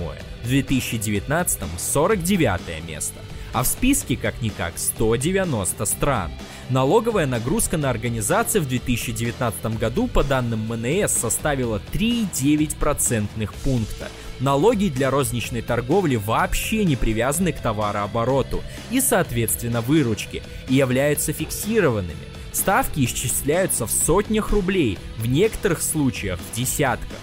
в 0.44 0.46
2019 0.46 1.60
49 1.76 2.88
место. 2.88 3.20
А 3.52 3.64
в 3.64 3.66
списке 3.66 4.16
как-никак 4.16 4.74
190 4.78 5.84
стран. 5.84 6.30
Налоговая 6.68 7.26
нагрузка 7.26 7.78
на 7.78 7.90
организации 7.90 8.60
в 8.60 8.68
2019 8.68 9.76
году 9.76 10.06
по 10.06 10.22
данным 10.22 10.68
МНС 10.68 11.10
составила 11.10 11.82
3,9% 11.92 13.50
пункта. 13.64 14.08
Налоги 14.40 14.88
для 14.88 15.11
розничной 15.11 15.61
торговли 15.61 16.16
вообще 16.16 16.85
не 16.85 16.97
привязаны 16.97 17.52
к 17.52 17.61
товарообороту 17.61 18.62
и, 18.90 19.00
соответственно, 19.00 19.82
выручке, 19.82 20.42
и 20.68 20.75
являются 20.75 21.32
фиксированными. 21.35 22.16
Ставки 22.52 23.04
исчисляются 23.04 23.87
в 23.87 23.90
сотнях 23.90 24.50
рублей, 24.50 24.99
в 25.18 25.26
некоторых 25.26 25.82
случаях 25.82 26.38
в 26.40 26.56
десятках. 26.56 27.18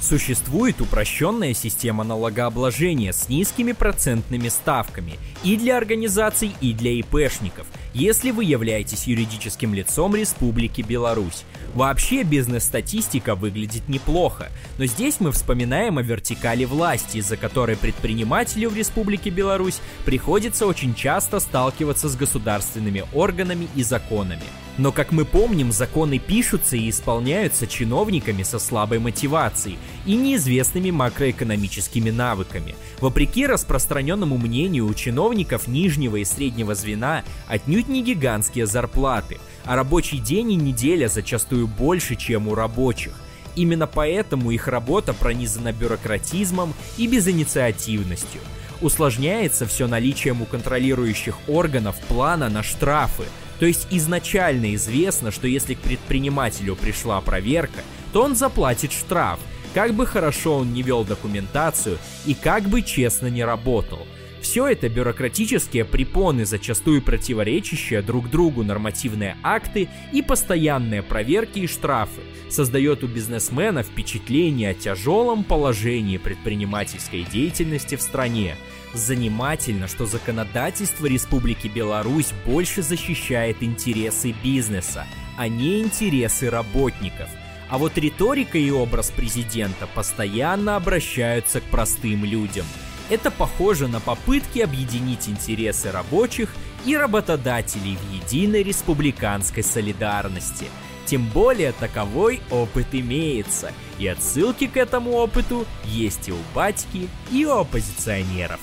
Существует 0.00 0.80
упрощенная 0.80 1.52
система 1.52 2.04
налогообложения 2.04 3.12
с 3.12 3.28
низкими 3.28 3.72
процентными 3.72 4.48
ставками 4.48 5.18
и 5.44 5.56
для 5.56 5.76
организаций, 5.76 6.52
и 6.62 6.72
для 6.72 6.92
ИПшников, 6.92 7.66
если 7.92 8.30
вы 8.30 8.44
являетесь 8.44 9.06
юридическим 9.06 9.74
лицом 9.74 10.16
Республики 10.16 10.80
Беларусь. 10.80 11.44
Вообще 11.74 12.22
бизнес-статистика 12.22 13.34
выглядит 13.34 13.88
неплохо, 13.88 14.50
но 14.78 14.86
здесь 14.86 15.20
мы 15.20 15.32
вспоминаем 15.32 15.98
о 15.98 16.02
вертикали 16.02 16.64
власти, 16.64 17.18
из-за 17.18 17.36
которой 17.36 17.76
предпринимателю 17.76 18.70
в 18.70 18.76
Республике 18.76 19.28
Беларусь 19.28 19.80
приходится 20.06 20.66
очень 20.66 20.94
часто 20.94 21.40
сталкиваться 21.40 22.08
с 22.08 22.16
государственными 22.16 23.04
органами 23.12 23.68
и 23.76 23.82
законами. 23.82 24.42
Но, 24.78 24.92
как 24.92 25.12
мы 25.12 25.26
помним, 25.26 25.72
законы 25.72 26.18
пишутся 26.18 26.76
и 26.76 26.88
исполняются 26.88 27.66
чиновниками 27.66 28.42
со 28.42 28.58
слабой 28.58 28.98
мотивацией 28.98 29.78
и 30.06 30.16
неизвестными 30.16 30.90
макроэкономическими 30.90 32.10
навыками. 32.10 32.74
Вопреки 33.00 33.46
распространенному 33.46 34.38
мнению, 34.38 34.86
у 34.86 34.94
чиновников 34.94 35.68
нижнего 35.68 36.16
и 36.16 36.24
среднего 36.24 36.74
звена 36.74 37.24
отнюдь 37.48 37.88
не 37.88 38.02
гигантские 38.02 38.66
зарплаты, 38.66 39.38
а 39.64 39.76
рабочий 39.76 40.18
день 40.18 40.52
и 40.52 40.56
неделя 40.56 41.08
зачастую 41.08 41.66
больше, 41.66 42.16
чем 42.16 42.48
у 42.48 42.54
рабочих. 42.54 43.12
Именно 43.56 43.86
поэтому 43.86 44.50
их 44.50 44.68
работа 44.68 45.12
пронизана 45.12 45.72
бюрократизмом 45.72 46.74
и 46.96 47.06
безинициативностью. 47.06 48.40
Усложняется 48.80 49.66
все 49.66 49.86
наличием 49.86 50.40
у 50.40 50.46
контролирующих 50.46 51.36
органов 51.48 51.96
плана 52.08 52.48
на 52.48 52.62
штрафы, 52.62 53.24
то 53.58 53.66
есть 53.66 53.86
изначально 53.90 54.74
известно, 54.74 55.30
что 55.30 55.46
если 55.46 55.74
к 55.74 55.80
предпринимателю 55.80 56.76
пришла 56.76 57.20
проверка, 57.20 57.80
то 58.12 58.22
он 58.22 58.34
заплатит 58.34 58.92
штраф, 58.92 59.38
как 59.74 59.94
бы 59.94 60.06
хорошо 60.06 60.58
он 60.58 60.72
не 60.72 60.82
вел 60.82 61.04
документацию 61.04 61.98
и 62.26 62.34
как 62.34 62.64
бы 62.64 62.82
честно 62.82 63.28
не 63.28 63.44
работал. 63.44 64.06
Все 64.40 64.66
это 64.66 64.88
бюрократические 64.88 65.84
препоны, 65.84 66.46
зачастую 66.46 67.02
противоречащие 67.02 68.00
друг 68.00 68.30
другу 68.30 68.64
нормативные 68.64 69.36
акты 69.42 69.88
и 70.12 70.22
постоянные 70.22 71.02
проверки 71.02 71.58
и 71.58 71.66
штрафы, 71.66 72.22
создает 72.48 73.04
у 73.04 73.06
бизнесмена 73.06 73.82
впечатление 73.82 74.70
о 74.70 74.74
тяжелом 74.74 75.44
положении 75.44 76.16
предпринимательской 76.16 77.22
деятельности 77.24 77.96
в 77.96 78.02
стране, 78.02 78.56
Занимательно, 78.92 79.86
что 79.86 80.04
законодательство 80.04 81.06
Республики 81.06 81.68
Беларусь 81.68 82.32
больше 82.44 82.82
защищает 82.82 83.62
интересы 83.62 84.34
бизнеса, 84.42 85.06
а 85.38 85.46
не 85.46 85.80
интересы 85.80 86.50
работников. 86.50 87.28
А 87.70 87.78
вот 87.78 87.96
риторика 87.96 88.58
и 88.58 88.70
образ 88.70 89.10
президента 89.12 89.86
постоянно 89.86 90.74
обращаются 90.74 91.60
к 91.60 91.64
простым 91.64 92.24
людям. 92.24 92.66
Это 93.08 93.30
похоже 93.30 93.86
на 93.86 94.00
попытки 94.00 94.58
объединить 94.58 95.28
интересы 95.28 95.92
рабочих 95.92 96.52
и 96.84 96.96
работодателей 96.96 97.96
в 97.96 98.12
единой 98.12 98.64
республиканской 98.64 99.62
солидарности. 99.62 100.66
Тем 101.06 101.26
более 101.26 101.72
таковой 101.72 102.40
опыт 102.50 102.88
имеется, 102.92 103.72
и 103.98 104.06
отсылки 104.06 104.66
к 104.66 104.76
этому 104.76 105.12
опыту 105.12 105.66
есть 105.84 106.28
и 106.28 106.32
у 106.32 106.38
батьки, 106.54 107.08
и 107.30 107.44
у 107.44 107.52
оппозиционеров. 107.52 108.60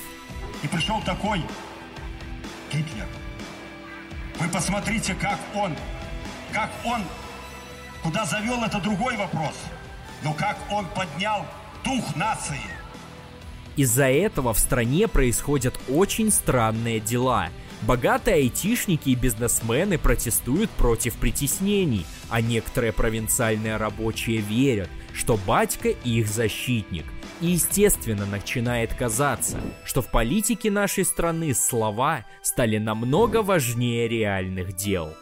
И 0.64 0.68
пришел 0.68 1.02
такой 1.06 1.42
Гитлер. 2.72 3.08
Вы 4.40 4.50
посмотрите, 4.50 5.16
как 5.16 5.40
он, 5.56 5.76
как 6.54 6.70
он, 6.86 7.02
куда 8.08 8.24
завел 8.24 8.64
это 8.64 8.80
другой 8.80 9.18
вопрос, 9.18 9.54
но 10.24 10.34
как 10.34 10.58
он 10.72 10.86
поднял 10.96 11.46
дух 11.84 12.16
нации. 12.16 12.62
Из-за 13.76 14.06
этого 14.06 14.54
в 14.54 14.60
стране 14.60 15.10
происходят 15.10 15.78
очень 15.90 16.32
странные 16.32 17.02
дела. 17.02 17.50
Богатые 17.82 18.36
айтишники 18.38 19.10
и 19.10 19.16
бизнесмены 19.16 19.98
протестуют 19.98 20.70
против 20.70 21.16
притеснений, 21.16 22.06
а 22.30 22.40
некоторые 22.40 22.94
провинциальные 22.94 23.76
рабочие 23.76 24.38
верят, 24.38 24.90
что 25.14 25.38
батька 25.46 25.90
их 25.90 26.30
защитник. 26.30 27.04
И 27.42 27.48
естественно 27.48 28.26
начинает 28.26 28.94
казаться, 28.94 29.60
что 29.84 30.02
в 30.02 30.10
политике 30.12 30.72
нашей 30.72 31.04
страны 31.04 31.54
слова 31.54 32.26
стали 32.42 32.78
намного 32.78 33.42
важнее 33.44 34.08
реальных 34.08 34.78
дел. 34.78 35.14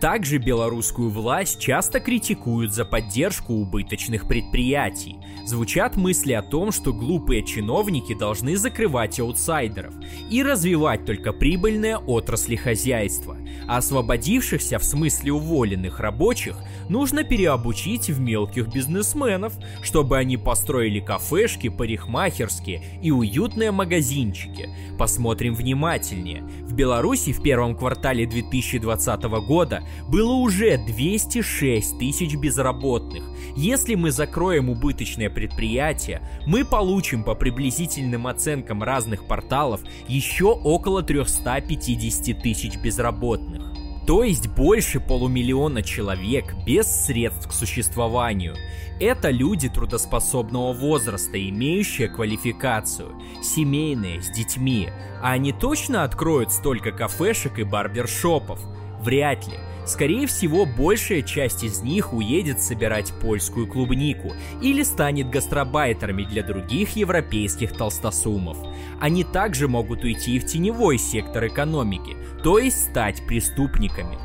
Также 0.00 0.38
белорусскую 0.38 1.10
власть 1.10 1.58
часто 1.58 2.00
критикуют 2.00 2.72
за 2.72 2.84
поддержку 2.84 3.54
убыточных 3.54 4.28
предприятий. 4.28 5.16
Звучат 5.46 5.96
мысли 5.96 6.32
о 6.32 6.42
том, 6.42 6.72
что 6.72 6.92
глупые 6.92 7.44
чиновники 7.44 8.16
должны 8.16 8.56
закрывать 8.56 9.20
аутсайдеров 9.20 9.94
и 10.28 10.42
развивать 10.42 11.04
только 11.04 11.32
прибыльные 11.32 11.98
отрасли 11.98 12.56
хозяйства, 12.56 13.36
а 13.68 13.76
освободившихся 13.76 14.80
в 14.80 14.84
смысле 14.84 15.34
уволенных 15.34 16.00
рабочих 16.00 16.56
нужно 16.88 17.22
переобучить 17.22 18.10
в 18.10 18.18
мелких 18.18 18.66
бизнесменов, 18.74 19.52
чтобы 19.82 20.18
они 20.18 20.36
построили 20.36 20.98
кафешки, 20.98 21.68
парикмахерские 21.68 22.82
и 23.00 23.12
уютные 23.12 23.70
магазинчики. 23.70 24.68
Посмотрим 24.98 25.54
внимательнее. 25.54 26.42
В 26.62 26.72
Беларуси 26.72 27.32
в 27.32 27.40
первом 27.40 27.76
квартале 27.76 28.26
2020 28.26 29.22
года 29.46 29.84
было 30.08 30.32
уже 30.32 30.76
206 30.76 32.00
тысяч 32.00 32.34
безработных. 32.34 33.22
Если 33.54 33.94
мы 33.94 34.10
закроем 34.10 34.70
убыточное 34.70 35.30
предприятия, 35.36 36.22
мы 36.46 36.64
получим 36.64 37.22
по 37.22 37.34
приблизительным 37.34 38.26
оценкам 38.26 38.82
разных 38.82 39.26
порталов 39.26 39.82
еще 40.08 40.46
около 40.46 41.02
350 41.02 42.42
тысяч 42.42 42.78
безработных. 42.78 43.62
То 44.06 44.22
есть 44.24 44.48
больше 44.48 44.98
полумиллиона 44.98 45.82
человек 45.82 46.54
без 46.64 46.86
средств 46.86 47.48
к 47.48 47.52
существованию. 47.52 48.54
Это 48.98 49.28
люди 49.28 49.68
трудоспособного 49.68 50.72
возраста, 50.72 51.36
имеющие 51.36 52.08
квалификацию, 52.08 53.12
семейные, 53.42 54.22
с 54.22 54.30
детьми. 54.30 54.88
А 55.22 55.32
они 55.32 55.52
точно 55.52 56.04
откроют 56.04 56.50
столько 56.50 56.92
кафешек 56.92 57.58
и 57.58 57.64
барбершопов? 57.64 58.60
Вряд 59.06 59.46
ли. 59.46 59.54
Скорее 59.86 60.26
всего, 60.26 60.66
большая 60.66 61.22
часть 61.22 61.62
из 61.62 61.80
них 61.80 62.12
уедет 62.12 62.60
собирать 62.60 63.12
польскую 63.22 63.68
клубнику 63.68 64.32
или 64.60 64.82
станет 64.82 65.30
гастробайтерами 65.30 66.24
для 66.24 66.42
других 66.42 66.96
европейских 66.96 67.72
толстосумов. 67.72 68.58
Они 69.00 69.22
также 69.22 69.68
могут 69.68 70.02
уйти 70.02 70.40
в 70.40 70.46
теневой 70.46 70.98
сектор 70.98 71.46
экономики, 71.46 72.16
то 72.42 72.58
есть 72.58 72.90
стать 72.90 73.24
преступниками. 73.28 74.18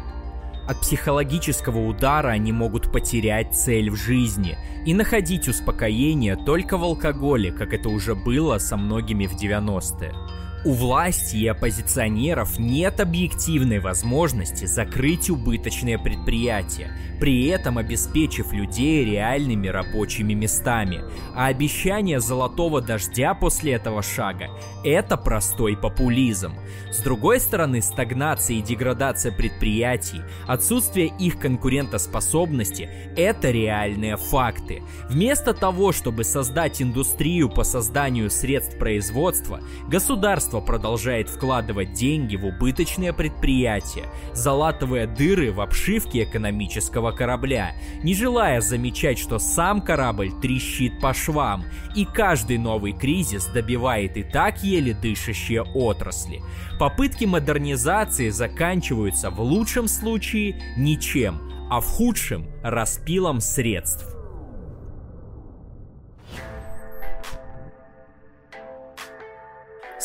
От 0.67 0.81
психологического 0.81 1.85
удара 1.87 2.29
они 2.29 2.51
могут 2.51 2.91
потерять 2.91 3.53
цель 3.53 3.91
в 3.91 3.95
жизни 3.95 4.57
и 4.83 4.95
находить 4.95 5.47
успокоение 5.47 6.37
только 6.37 6.79
в 6.79 6.83
алкоголе, 6.83 7.51
как 7.51 7.75
это 7.75 7.89
уже 7.89 8.15
было 8.15 8.57
со 8.57 8.77
многими 8.77 9.27
в 9.27 9.35
90-е. 9.35 10.40
У 10.63 10.73
власти 10.73 11.37
и 11.37 11.47
оппозиционеров 11.47 12.59
нет 12.59 12.99
объективной 12.99 13.79
возможности 13.79 14.65
закрыть 14.65 15.31
убыточные 15.31 15.97
предприятия, 15.97 16.91
при 17.19 17.47
этом 17.47 17.79
обеспечив 17.79 18.53
людей 18.53 19.03
реальными 19.03 19.67
рабочими 19.69 20.33
местами. 20.33 21.03
А 21.33 21.47
обещание 21.47 22.19
золотого 22.19 22.79
дождя 22.79 23.33
после 23.33 23.73
этого 23.73 24.03
шага– 24.03 24.49
это 24.83 25.17
простой 25.17 25.75
популизм. 25.75 26.53
С 26.91 26.99
другой 26.99 27.39
стороны, 27.39 27.81
стагнация 27.81 28.57
и 28.57 28.61
деградация 28.61 29.31
предприятий, 29.31 30.21
отсутствие 30.45 31.07
их 31.07 31.39
конкурентоспособности– 31.39 32.87
это 33.15 33.49
реальные 33.49 34.15
факты. 34.15 34.83
Вместо 35.09 35.55
того, 35.55 35.91
чтобы 35.91 36.23
создать 36.23 36.83
индустрию 36.83 37.49
по 37.49 37.63
созданию 37.63 38.29
средств 38.29 38.77
производства, 38.77 39.61
государство 39.87 40.50
государство 40.51 40.59
продолжает 40.59 41.29
вкладывать 41.29 41.93
деньги 41.93 42.35
в 42.35 42.45
убыточные 42.45 43.13
предприятия, 43.13 44.05
залатывая 44.33 45.07
дыры 45.07 45.51
в 45.51 45.61
обшивке 45.61 46.23
экономического 46.23 47.11
корабля, 47.11 47.73
не 48.03 48.13
желая 48.13 48.61
замечать, 48.61 49.17
что 49.17 49.39
сам 49.39 49.81
корабль 49.81 50.31
трещит 50.41 50.99
по 50.99 51.13
швам, 51.13 51.63
и 51.95 52.05
каждый 52.05 52.57
новый 52.57 52.93
кризис 52.93 53.45
добивает 53.45 54.17
и 54.17 54.23
так 54.23 54.63
еле 54.63 54.93
дышащие 54.93 55.63
отрасли. 55.63 56.41
Попытки 56.79 57.25
модернизации 57.25 58.29
заканчиваются 58.29 59.29
в 59.29 59.41
лучшем 59.41 59.87
случае 59.87 60.61
ничем, 60.77 61.39
а 61.69 61.79
в 61.79 61.85
худшем– 61.85 62.47
распилом 62.63 63.39
средств. 63.39 64.10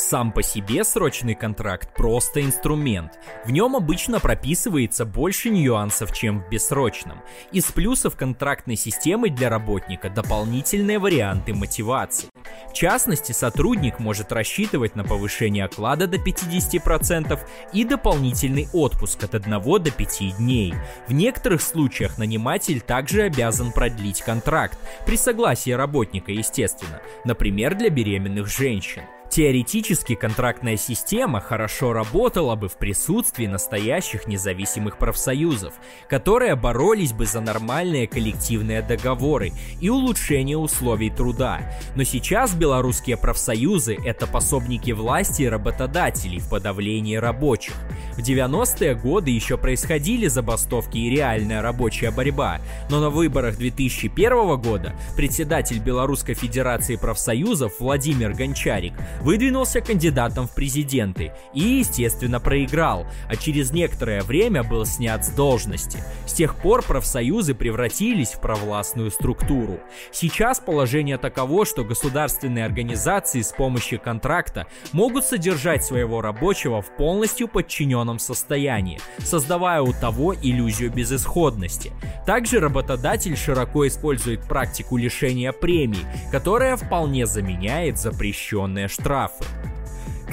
Сам 0.09 0.31
по 0.31 0.41
себе 0.41 0.85
срочный 0.85 1.35
контракт 1.35 1.93
просто 1.93 2.41
инструмент. 2.41 3.19
В 3.43 3.51
нем 3.51 3.75
обычно 3.75 4.21
прописывается 4.21 5.03
больше 5.03 5.49
нюансов, 5.49 6.13
чем 6.13 6.39
в 6.39 6.49
бессрочном. 6.49 7.19
Из 7.51 7.65
плюсов 7.65 8.15
контрактной 8.15 8.77
системы 8.77 9.29
для 9.29 9.49
работника 9.49 10.09
дополнительные 10.09 10.99
варианты 10.99 11.53
мотивации. 11.53 12.29
В 12.69 12.73
частности, 12.73 13.33
сотрудник 13.33 13.99
может 13.99 14.31
рассчитывать 14.31 14.95
на 14.95 15.03
повышение 15.03 15.65
оклада 15.65 16.07
до 16.07 16.15
50% 16.15 17.37
и 17.73 17.83
дополнительный 17.83 18.69
отпуск 18.71 19.25
от 19.25 19.35
1 19.35 19.61
до 19.61 19.91
5 19.91 20.37
дней. 20.37 20.73
В 21.09 21.11
некоторых 21.11 21.61
случаях 21.61 22.17
наниматель 22.17 22.79
также 22.79 23.23
обязан 23.23 23.73
продлить 23.73 24.21
контракт, 24.21 24.79
при 25.05 25.17
согласии 25.17 25.71
работника, 25.71 26.31
естественно, 26.31 27.01
например, 27.25 27.75
для 27.75 27.89
беременных 27.89 28.47
женщин. 28.47 29.03
Теоретически 29.29 30.15
контрактная 30.15 30.77
система 30.77 31.41
хорошо 31.41 31.93
работала 31.93 32.55
бы 32.55 32.69
в 32.69 32.77
присутствии 32.77 33.45
настоящих 33.45 34.25
независимых 34.27 34.97
профсоюзов, 34.97 35.73
которые 36.09 36.55
боролись 36.55 37.13
бы 37.13 37.25
за 37.25 37.41
нормальные 37.41 38.07
коллективные 38.07 38.81
договоры 38.81 39.51
и 39.81 39.89
улучшение 39.89 40.57
условий 40.57 41.09
труда. 41.09 41.61
Но 41.95 42.03
сейчас 42.03 42.55
белорусские 42.55 43.17
профсоюзы– 43.17 43.97
это 44.05 44.27
пособники 44.27 44.91
власти 44.91 45.43
и 45.43 45.49
работодателей 45.49 46.39
в 46.39 46.49
подавлении 46.49 47.15
рабочих. 47.15 47.75
В 48.15 48.19
90-е 48.19 48.95
годы 48.95 49.29
еще 49.31 49.57
происходили 49.57 50.27
забастовки 50.27 50.97
и 50.97 51.09
реальная 51.09 51.61
рабочая 51.61 52.11
борьба, 52.11 52.59
но 52.89 52.99
на 52.99 53.09
выборах 53.09 53.57
2001 53.57 54.57
года 54.59 54.95
председатель 55.15 55.79
Белорусской 55.79 56.33
Федерации 56.33 56.95
профсоюзов 56.95 57.73
Владимир 57.79 58.33
Гончарик 58.33 58.93
выдвинулся 59.21 59.81
кандидатом 59.81 60.47
в 60.47 60.53
президенты 60.53 61.31
и, 61.53 61.61
естественно, 61.61 62.39
проиграл, 62.39 63.05
а 63.27 63.35
через 63.35 63.71
некоторое 63.71 64.21
время 64.21 64.63
был 64.63 64.85
снят 64.85 65.25
с 65.25 65.29
должности. 65.29 66.03
С 66.25 66.33
тех 66.33 66.55
пор 66.55 66.83
профсоюзы 66.83 67.53
превратились 67.53 68.29
в 68.29 68.41
провластную 68.41 69.11
структуру. 69.11 69.79
Сейчас 70.11 70.59
положение 70.59 71.17
таково, 71.17 71.65
что 71.65 71.83
государственные 71.83 72.65
организации 72.65 73.41
с 73.41 73.51
помощью 73.51 73.99
контракта 73.99 74.67
могут 74.91 75.25
содержать 75.25 75.83
своего 75.83 76.21
рабочего 76.21 76.81
в 76.81 76.95
полностью 76.95 77.47
подчиненном 77.47 78.19
состоянии, 78.19 78.99
создавая 79.19 79.81
у 79.81 79.93
того 79.93 80.35
иллюзию 80.35 80.91
безысходности. 80.91 81.91
Также 82.25 82.59
работодатель 82.59 83.35
широко 83.35 83.87
использует 83.87 84.41
практику 84.41 84.97
лишения 84.97 85.51
премий, 85.51 86.05
которая 86.31 86.77
вполне 86.77 87.25
заменяет 87.25 87.97
запрещенные 87.97 88.87
штрафы 88.87 89.06
штрафы. 89.07 89.66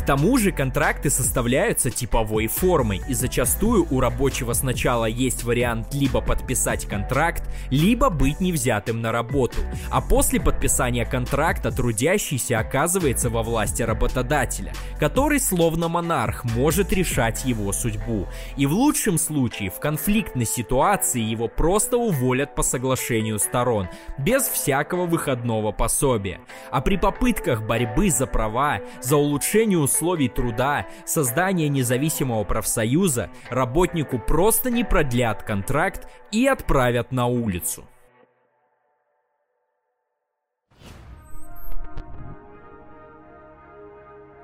К 0.04 0.06
тому 0.06 0.36
же 0.36 0.52
контракты 0.52 1.08
составляются 1.08 1.90
типовой 1.90 2.46
формой, 2.46 3.00
и 3.08 3.14
зачастую 3.14 3.86
у 3.90 4.00
рабочего 4.00 4.52
сначала 4.52 5.06
есть 5.06 5.44
вариант 5.44 5.94
либо 5.94 6.20
подписать 6.20 6.84
контракт, 6.84 7.42
либо 7.70 8.10
быть 8.10 8.38
не 8.38 8.52
взятым 8.52 9.00
на 9.00 9.12
работу. 9.12 9.56
А 9.90 10.02
после 10.02 10.42
подписания 10.42 11.06
контракта 11.06 11.72
трудящийся 11.72 12.58
оказывается 12.58 13.30
во 13.30 13.42
власти 13.42 13.82
работодателя, 13.82 14.74
который 15.00 15.40
словно 15.40 15.88
монарх 15.88 16.44
может 16.54 16.92
решать 16.92 17.46
его 17.46 17.72
судьбу. 17.72 18.28
И 18.58 18.66
в 18.66 18.74
лучшем 18.74 19.16
случае 19.16 19.70
в 19.70 19.80
конфликтной 19.80 20.44
ситуации 20.44 21.22
его 21.22 21.48
просто 21.48 21.96
уволят 21.96 22.54
по 22.54 22.62
соглашению 22.62 23.38
сторон, 23.38 23.88
без 24.18 24.42
всякого 24.48 25.06
выходного 25.06 25.72
пособия. 25.72 26.40
А 26.70 26.82
при 26.82 26.98
попытках 26.98 27.62
борьбы 27.62 28.10
за 28.10 28.26
права, 28.26 28.80
за 29.00 29.16
улучшение 29.16 29.78
условий 29.78 29.93
труда, 30.28 30.87
создание 31.04 31.68
независимого 31.68 32.44
профсоюза, 32.44 33.30
работнику 33.50 34.18
просто 34.18 34.70
не 34.70 34.85
продлят 34.85 35.42
контракт 35.42 36.09
и 36.33 36.46
отправят 36.46 37.12
на 37.12 37.26
улицу. 37.26 37.85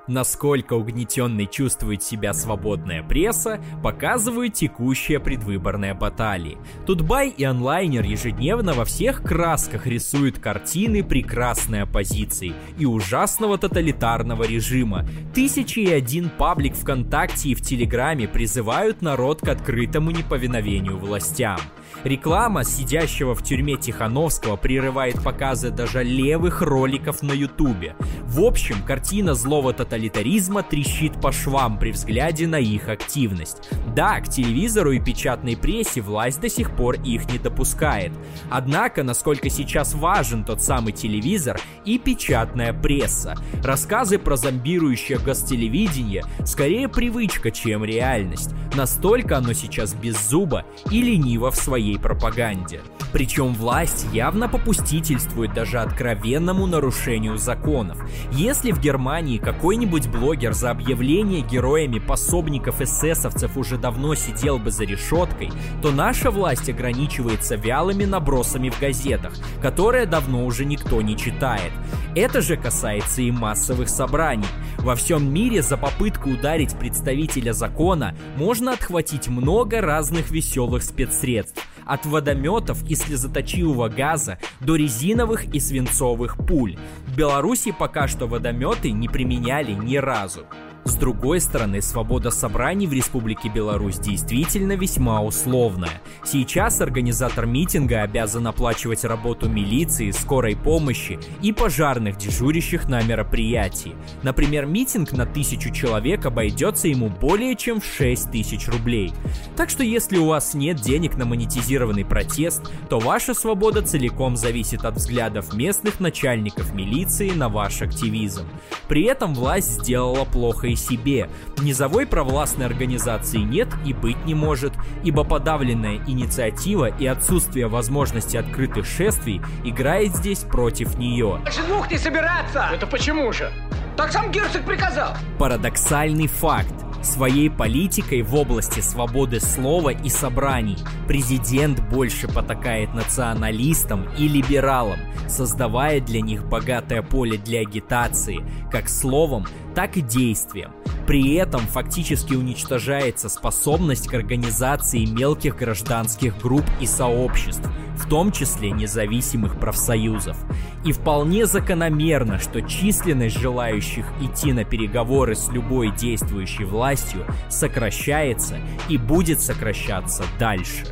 Насколько 0.07 0.73
угнетенной 0.73 1.45
чувствует 1.45 2.01
себя 2.03 2.33
свободная 2.33 3.03
пресса, 3.03 3.61
показывают 3.83 4.53
текущие 4.53 5.19
предвыборные 5.19 5.93
баталии. 5.93 6.57
Тутбай 6.85 7.29
и 7.29 7.43
онлайнер 7.43 8.03
ежедневно 8.03 8.73
во 8.73 8.85
всех 8.85 9.21
красках 9.21 9.85
рисуют 9.85 10.39
картины 10.39 11.03
прекрасной 11.03 11.83
оппозиции 11.83 12.53
и 12.77 12.85
ужасного 12.85 13.57
тоталитарного 13.57 14.43
режима. 14.43 15.05
Тысячи 15.33 15.79
и 15.79 15.91
один 15.91 16.29
паблик 16.29 16.75
ВКонтакте 16.75 17.49
и 17.49 17.55
в 17.55 17.61
Телеграме 17.61 18.27
призывают 18.27 19.01
народ 19.01 19.41
к 19.41 19.47
открытому 19.47 20.11
неповиновению 20.11 20.97
властям. 20.97 21.59
Реклама 22.03 22.63
сидящего 22.63 23.35
в 23.35 23.43
тюрьме 23.43 23.77
Тихановского 23.77 24.55
прерывает 24.55 25.21
показы 25.21 25.69
даже 25.69 26.03
левых 26.03 26.61
роликов 26.61 27.21
на 27.21 27.33
ютубе. 27.33 27.95
В 28.23 28.41
общем, 28.41 28.77
картина 28.85 29.35
злого 29.35 29.73
тоталитаризма 29.73 30.63
трещит 30.63 31.19
по 31.21 31.31
швам 31.31 31.77
при 31.77 31.91
взгляде 31.91 32.47
на 32.47 32.59
их 32.59 32.89
активность. 32.89 33.69
Да, 33.95 34.19
к 34.21 34.29
телевизору 34.29 34.91
и 34.91 34.99
печатной 34.99 35.55
прессе 35.57 36.01
власть 36.01 36.39
до 36.39 36.49
сих 36.49 36.75
пор 36.75 36.95
их 37.03 37.31
не 37.31 37.37
допускает. 37.37 38.13
Однако, 38.49 39.03
насколько 39.03 39.49
сейчас 39.49 39.93
важен 39.93 40.43
тот 40.43 40.61
самый 40.61 40.93
телевизор 40.93 41.59
и 41.85 41.99
печатная 41.99 42.73
пресса. 42.73 43.35
Рассказы 43.63 44.17
про 44.17 44.37
зомбирующее 44.37 45.19
гостелевидение 45.19 46.23
скорее 46.45 46.87
привычка, 46.87 47.51
чем 47.51 47.83
реальность. 47.83 48.51
Настолько 48.75 49.37
оно 49.37 49.53
сейчас 49.53 49.93
без 49.93 50.29
зуба 50.29 50.65
и 50.89 51.01
лениво 51.01 51.51
в 51.51 51.55
своей 51.55 51.80
пропаганде. 51.97 52.81
Причем 53.11 53.53
власть 53.53 54.05
явно 54.13 54.47
попустительствует 54.47 55.53
даже 55.53 55.79
откровенному 55.79 56.65
нарушению 56.65 57.37
законов. 57.37 57.97
Если 58.31 58.71
в 58.71 58.79
Германии 58.79 59.37
какой-нибудь 59.37 60.07
блогер 60.07 60.53
за 60.53 60.71
объявление 60.71 61.41
героями 61.41 61.99
пособников 61.99 62.81
эсэсовцев 62.81 63.57
уже 63.57 63.77
давно 63.77 64.15
сидел 64.15 64.59
бы 64.59 64.71
за 64.71 64.85
решеткой, 64.85 65.51
то 65.81 65.91
наша 65.91 66.31
власть 66.31 66.69
ограничивается 66.69 67.55
вялыми 67.55 68.05
набросами 68.05 68.69
в 68.69 68.79
газетах, 68.79 69.33
которые 69.61 70.05
давно 70.05 70.45
уже 70.45 70.65
никто 70.65 71.01
не 71.01 71.17
читает. 71.17 71.71
Это 72.15 72.41
же 72.41 72.55
касается 72.55 73.21
и 73.21 73.31
массовых 73.31 73.89
собраний. 73.89 74.47
Во 74.79 74.95
всем 74.95 75.31
мире 75.33 75.61
за 75.61 75.77
попытку 75.77 76.29
ударить 76.31 76.77
представителя 76.77 77.53
закона 77.53 78.15
можно 78.37 78.73
отхватить 78.73 79.27
много 79.27 79.81
разных 79.81 80.31
веселых 80.31 80.83
спецсредств 80.83 81.61
от 81.85 82.05
водометов 82.05 82.83
и 82.89 82.95
слезоточивого 82.95 83.89
газа 83.89 84.37
до 84.59 84.75
резиновых 84.75 85.53
и 85.53 85.59
свинцовых 85.59 86.37
пуль. 86.37 86.77
В 87.07 87.15
Беларуси 87.15 87.73
пока 87.77 88.07
что 88.07 88.27
водометы 88.27 88.91
не 88.91 89.07
применяли 89.07 89.71
ни 89.73 89.97
разу. 89.97 90.45
С 90.83 90.95
другой 90.95 91.39
стороны, 91.41 91.79
свобода 91.81 92.31
собраний 92.31 92.87
в 92.87 92.93
Республике 92.93 93.49
Беларусь 93.49 93.99
действительно 93.99 94.75
весьма 94.75 95.21
условная. 95.21 96.01
Сейчас 96.23 96.81
организатор 96.81 97.45
митинга 97.45 98.01
обязан 98.01 98.47
оплачивать 98.47 99.03
работу 99.03 99.47
милиции, 99.47 100.09
скорой 100.09 100.55
помощи 100.55 101.19
и 101.43 101.53
пожарных, 101.53 102.17
дежурящих 102.17 102.89
на 102.89 103.03
мероприятии. 103.03 103.95
Например, 104.23 104.65
митинг 104.65 105.11
на 105.11 105.27
тысячу 105.27 105.71
человек 105.71 106.25
обойдется 106.25 106.87
ему 106.87 107.09
более 107.09 107.55
чем 107.55 107.79
в 107.79 107.85
6 107.85 108.31
тысяч 108.31 108.67
рублей. 108.67 109.13
Так 109.55 109.69
что 109.69 109.83
если 109.83 110.17
у 110.17 110.25
вас 110.25 110.55
нет 110.55 110.77
денег 110.77 111.15
на 111.15 111.25
монетизированный 111.25 112.05
протест, 112.05 112.71
то 112.89 112.99
ваша 112.99 113.35
свобода 113.35 113.83
целиком 113.83 114.35
зависит 114.35 114.83
от 114.83 114.95
взглядов 114.95 115.53
местных 115.53 115.99
начальников 115.99 116.73
милиции 116.73 117.29
на 117.29 117.49
ваш 117.49 117.83
активизм. 117.83 118.47
При 118.87 119.03
этом 119.03 119.35
власть 119.35 119.81
сделала 119.81 120.25
плохо 120.25 120.70
и 120.71 120.75
себе. 120.75 121.29
Низовой 121.59 122.05
провластной 122.05 122.65
организации 122.65 123.39
нет 123.39 123.69
и 123.85 123.93
быть 123.93 124.25
не 124.25 124.35
может, 124.35 124.73
ибо 125.03 125.23
подавленная 125.23 126.01
инициатива 126.07 126.85
и 126.85 127.05
отсутствие 127.05 127.67
возможности 127.67 128.37
открытых 128.37 128.85
шествий 128.85 129.41
играет 129.63 130.15
здесь 130.15 130.39
против 130.39 130.97
нее. 130.97 131.39
Больше 131.43 131.63
двух 131.63 131.91
не 131.91 131.97
собираться! 131.97 132.69
Это 132.73 132.87
почему 132.87 133.31
же? 133.31 133.51
Так 133.97 134.11
сам 134.11 134.31
герцог 134.31 134.63
приказал. 134.63 135.13
Парадоксальный 135.37 136.27
факт. 136.27 136.73
Своей 137.03 137.49
политикой 137.49 138.21
в 138.21 138.35
области 138.35 138.79
свободы 138.79 139.39
слова 139.39 139.89
и 139.89 140.09
собраний 140.09 140.77
президент 141.07 141.81
больше 141.89 142.27
потакает 142.27 142.93
националистам 142.93 144.07
и 144.17 144.27
либералам, 144.27 144.99
создавая 145.27 145.99
для 145.99 146.21
них 146.21 146.47
богатое 146.47 147.01
поле 147.01 147.37
для 147.37 147.61
агитации, 147.61 148.41
как 148.71 148.87
словом, 148.87 149.47
так 149.73 149.97
и 149.97 150.01
действием. 150.01 150.71
При 151.07 151.33
этом 151.33 151.61
фактически 151.61 152.35
уничтожается 152.35 153.29
способность 153.29 154.07
к 154.07 154.13
организации 154.13 155.05
мелких 155.05 155.57
гражданских 155.57 156.39
групп 156.39 156.65
и 156.79 156.85
сообществ, 156.85 157.67
в 158.01 158.09
том 158.09 158.31
числе 158.31 158.71
независимых 158.71 159.59
профсоюзов. 159.59 160.37
И 160.83 160.91
вполне 160.91 161.45
закономерно, 161.45 162.39
что 162.39 162.61
численность 162.61 163.37
желающих 163.37 164.05
идти 164.21 164.53
на 164.53 164.63
переговоры 164.63 165.35
с 165.35 165.49
любой 165.49 165.91
действующей 165.91 166.65
властью 166.65 167.25
сокращается 167.49 168.57
и 168.89 168.97
будет 168.97 169.41
сокращаться 169.41 170.23
дальше. 170.39 170.85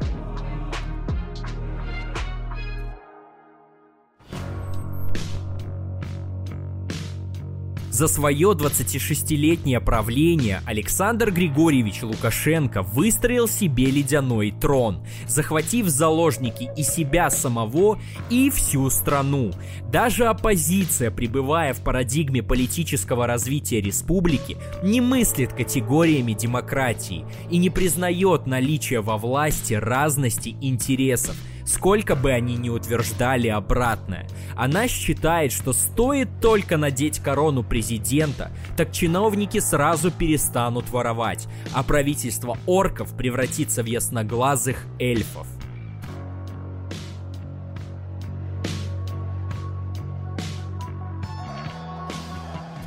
За 7.99 8.07
свое 8.07 8.51
26-летнее 8.51 9.81
правление 9.81 10.61
Александр 10.65 11.31
Григорьевич 11.31 12.01
Лукашенко 12.03 12.81
выстроил 12.81 13.45
себе 13.45 13.87
ледяной 13.87 14.51
трон, 14.51 15.05
захватив 15.27 15.87
заложники 15.89 16.69
и 16.77 16.83
себя 16.83 17.29
самого, 17.29 17.99
и 18.29 18.49
всю 18.51 18.89
страну. 18.89 19.51
Даже 19.91 20.27
оппозиция, 20.27 21.11
пребывая 21.11 21.73
в 21.73 21.81
парадигме 21.81 22.41
политического 22.41 23.27
развития 23.27 23.81
республики, 23.81 24.55
не 24.81 25.01
мыслит 25.01 25.51
категориями 25.51 26.31
демократии 26.31 27.25
и 27.51 27.57
не 27.57 27.69
признает 27.69 28.47
наличие 28.47 29.01
во 29.01 29.17
власти 29.17 29.73
разности 29.73 30.55
интересов, 30.61 31.35
сколько 31.69 32.15
бы 32.15 32.31
они 32.31 32.57
ни 32.57 32.69
утверждали 32.69 33.47
обратное. 33.47 34.27
Она 34.55 34.87
считает, 34.87 35.51
что 35.51 35.71
стоит 35.71 36.27
только 36.41 36.77
надеть 36.77 37.19
корону 37.19 37.63
президента, 37.63 38.51
так 38.75 38.91
чиновники 38.91 39.59
сразу 39.59 40.09
перестанут 40.09 40.89
воровать, 40.89 41.47
а 41.73 41.83
правительство 41.83 42.57
орков 42.65 43.15
превратится 43.15 43.83
в 43.83 43.85
ясноглазых 43.85 44.83
эльфов. 44.97 45.45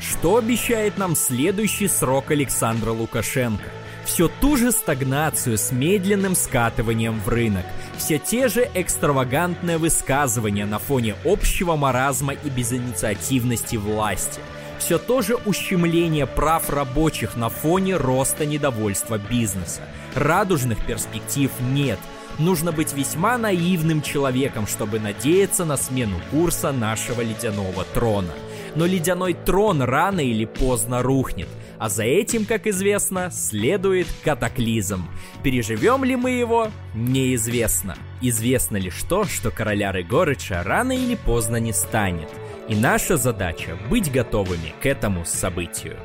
Что 0.00 0.36
обещает 0.36 0.98
нам 0.98 1.14
следующий 1.14 1.88
срок 1.88 2.30
Александра 2.32 2.90
Лукашенко? 2.90 3.64
Все 4.04 4.28
ту 4.40 4.56
же 4.56 4.72
стагнацию 4.72 5.56
с 5.56 5.70
медленным 5.70 6.34
скатыванием 6.34 7.20
в 7.20 7.28
рынок, 7.28 7.64
все 8.02 8.18
те 8.18 8.48
же 8.48 8.68
экстравагантные 8.74 9.78
высказывания 9.78 10.66
на 10.66 10.80
фоне 10.80 11.14
общего 11.24 11.76
маразма 11.76 12.32
и 12.32 12.50
безинициативности 12.50 13.76
власти. 13.76 14.40
Все 14.80 14.98
то 14.98 15.22
же 15.22 15.36
ущемление 15.36 16.26
прав 16.26 16.68
рабочих 16.68 17.36
на 17.36 17.48
фоне 17.48 17.96
роста 17.96 18.44
недовольства 18.44 19.18
бизнеса. 19.18 19.82
Радужных 20.16 20.84
перспектив 20.84 21.52
нет. 21.60 22.00
Нужно 22.40 22.72
быть 22.72 22.92
весьма 22.92 23.38
наивным 23.38 24.02
человеком, 24.02 24.66
чтобы 24.66 24.98
надеяться 24.98 25.64
на 25.64 25.76
смену 25.76 26.20
курса 26.32 26.72
нашего 26.72 27.20
ледяного 27.20 27.84
трона. 27.94 28.32
Но 28.74 28.86
ледяной 28.86 29.34
трон 29.34 29.82
рано 29.82 30.20
или 30.20 30.44
поздно 30.44 31.02
рухнет. 31.02 31.48
А 31.78 31.88
за 31.88 32.04
этим, 32.04 32.44
как 32.44 32.66
известно, 32.66 33.30
следует 33.32 34.06
катаклизм. 34.22 35.08
Переживем 35.42 36.04
ли 36.04 36.14
мы 36.14 36.30
его? 36.30 36.68
Неизвестно. 36.94 37.96
Известно 38.20 38.76
лишь 38.76 39.02
то, 39.02 39.24
что 39.24 39.50
короля 39.50 39.90
Рыгорыча 39.90 40.62
рано 40.62 40.92
или 40.92 41.16
поздно 41.16 41.56
не 41.56 41.72
станет. 41.72 42.28
И 42.68 42.76
наша 42.76 43.16
задача— 43.16 43.76
быть 43.90 44.12
готовыми 44.12 44.72
к 44.80 44.86
этому 44.86 45.24
событию. 45.24 45.96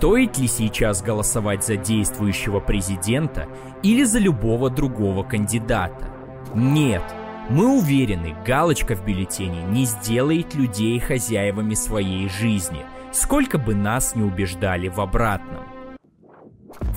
Стоит 0.00 0.38
ли 0.38 0.48
сейчас 0.48 1.02
голосовать 1.02 1.62
за 1.62 1.76
действующего 1.76 2.58
президента 2.58 3.46
или 3.82 4.02
за 4.04 4.18
любого 4.18 4.70
другого 4.70 5.22
кандидата? 5.22 6.08
Нет. 6.54 7.02
Мы 7.50 7.78
уверены, 7.78 8.34
галочка 8.46 8.96
в 8.96 9.04
бюллетене 9.04 9.62
не 9.64 9.84
сделает 9.84 10.54
людей 10.54 10.98
хозяевами 11.00 11.74
своей 11.74 12.30
жизни, 12.30 12.80
сколько 13.12 13.58
бы 13.58 13.74
нас 13.74 14.14
не 14.14 14.22
убеждали 14.22 14.88
в 14.88 15.02
обратном. 15.02 15.64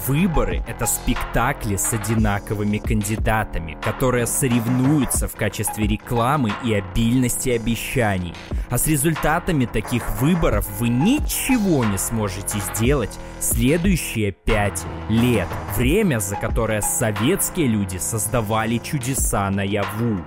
Выборы— 0.08 0.64
это 0.68 0.86
спектакли 0.86 1.76
с 1.76 1.94
одинаковыми 1.94 2.78
кандидатами, 2.78 3.78
которые 3.82 4.28
соревнуются 4.28 5.28
в 5.28 5.36
качестве 5.36 5.88
рекламы 5.88 6.52
и 6.64 6.74
обильности 6.74 7.50
обещаний. 7.50 8.34
А 8.70 8.78
с 8.78 8.88
результатами 8.88 9.66
таких 9.66 10.10
выборов 10.22 10.68
вы 10.80 10.90
ничего 10.90 11.86
не 11.86 11.98
сможете 11.98 12.60
сделать 12.60 13.18
следующие 13.40 14.32
пять 14.32 14.84
лет. 15.10 15.48
Время, 15.76 16.20
за 16.20 16.36
которое 16.36 16.82
советские 16.82 17.68
люди 17.68 17.98
создавали 17.98 18.78
чудеса 18.78 19.50
наяву 19.50 20.20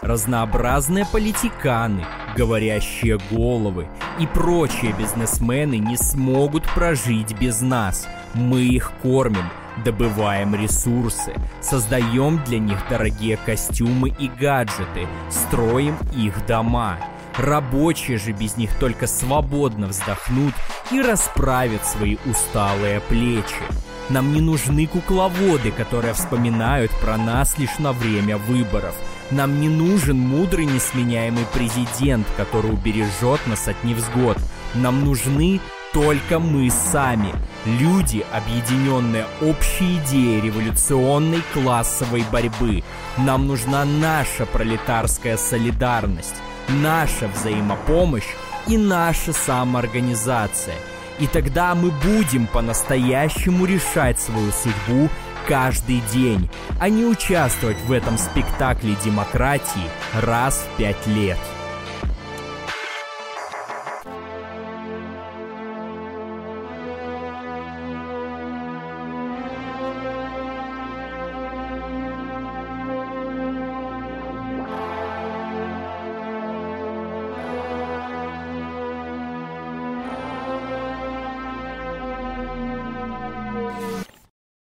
разнообразные 0.00 1.06
политиканы, 1.06 2.06
говорящие 2.36 3.18
головы 3.30 3.88
и 4.18 4.26
прочие 4.26 4.92
бизнесмены 4.92 5.78
не 5.78 5.96
смогут 5.96 6.64
прожить 6.74 7.38
без 7.38 7.60
нас. 7.60 8.06
Мы 8.34 8.62
их 8.62 8.92
кормим, 9.02 9.48
добываем 9.84 10.54
ресурсы, 10.54 11.34
создаем 11.60 12.42
для 12.44 12.58
них 12.58 12.78
дорогие 12.88 13.36
костюмы 13.36 14.10
и 14.18 14.28
гаджеты, 14.28 15.06
строим 15.30 15.96
их 16.14 16.46
дома. 16.46 16.98
Рабочие 17.36 18.18
же 18.18 18.32
без 18.32 18.56
них 18.56 18.70
только 18.80 19.06
свободно 19.06 19.86
вздохнут 19.86 20.54
и 20.90 21.00
расправят 21.00 21.86
свои 21.86 22.16
усталые 22.26 23.00
плечи. 23.00 23.62
Нам 24.08 24.32
не 24.32 24.40
нужны 24.40 24.86
кукловоды, 24.86 25.70
которые 25.70 26.14
вспоминают 26.14 26.90
про 27.00 27.16
нас 27.16 27.58
лишь 27.58 27.78
на 27.78 27.92
время 27.92 28.38
выборов– 28.38 28.94
нам 29.30 29.60
не 29.60 29.68
нужен 29.68 30.18
мудрый 30.18 30.64
несменяемый 30.64 31.44
президент, 31.52 32.26
который 32.36 32.72
убережет 32.72 33.46
нас 33.46 33.68
от 33.68 33.82
невзгод. 33.84 34.38
Нам 34.74 35.04
нужны 35.04 35.60
только 35.92 36.38
мы 36.38 36.70
сами. 36.70 37.34
Люди, 37.64 38.24
объединенные 38.32 39.26
общей 39.40 39.98
идеей 39.98 40.40
революционной 40.40 41.42
классовой 41.52 42.24
борьбы. 42.30 42.82
Нам 43.16 43.46
нужна 43.46 43.84
наша 43.84 44.46
пролетарская 44.46 45.36
солидарность, 45.36 46.36
наша 46.68 47.28
взаимопомощь 47.28 48.28
и 48.66 48.76
наша 48.76 49.32
самоорганизация. 49.32 50.76
И 51.18 51.26
тогда 51.26 51.74
мы 51.74 51.90
будем 51.90 52.46
по-настоящему 52.46 53.64
решать 53.64 54.20
свою 54.20 54.52
судьбу 54.52 55.08
каждый 55.48 56.00
день, 56.12 56.48
а 56.78 56.88
не 56.88 57.04
участвовать 57.04 57.78
в 57.86 57.92
этом 57.92 58.18
спектакле 58.18 58.94
демократии 59.04 59.90
раз 60.14 60.64
в 60.64 60.76
пять 60.76 61.06
лет. 61.06 61.38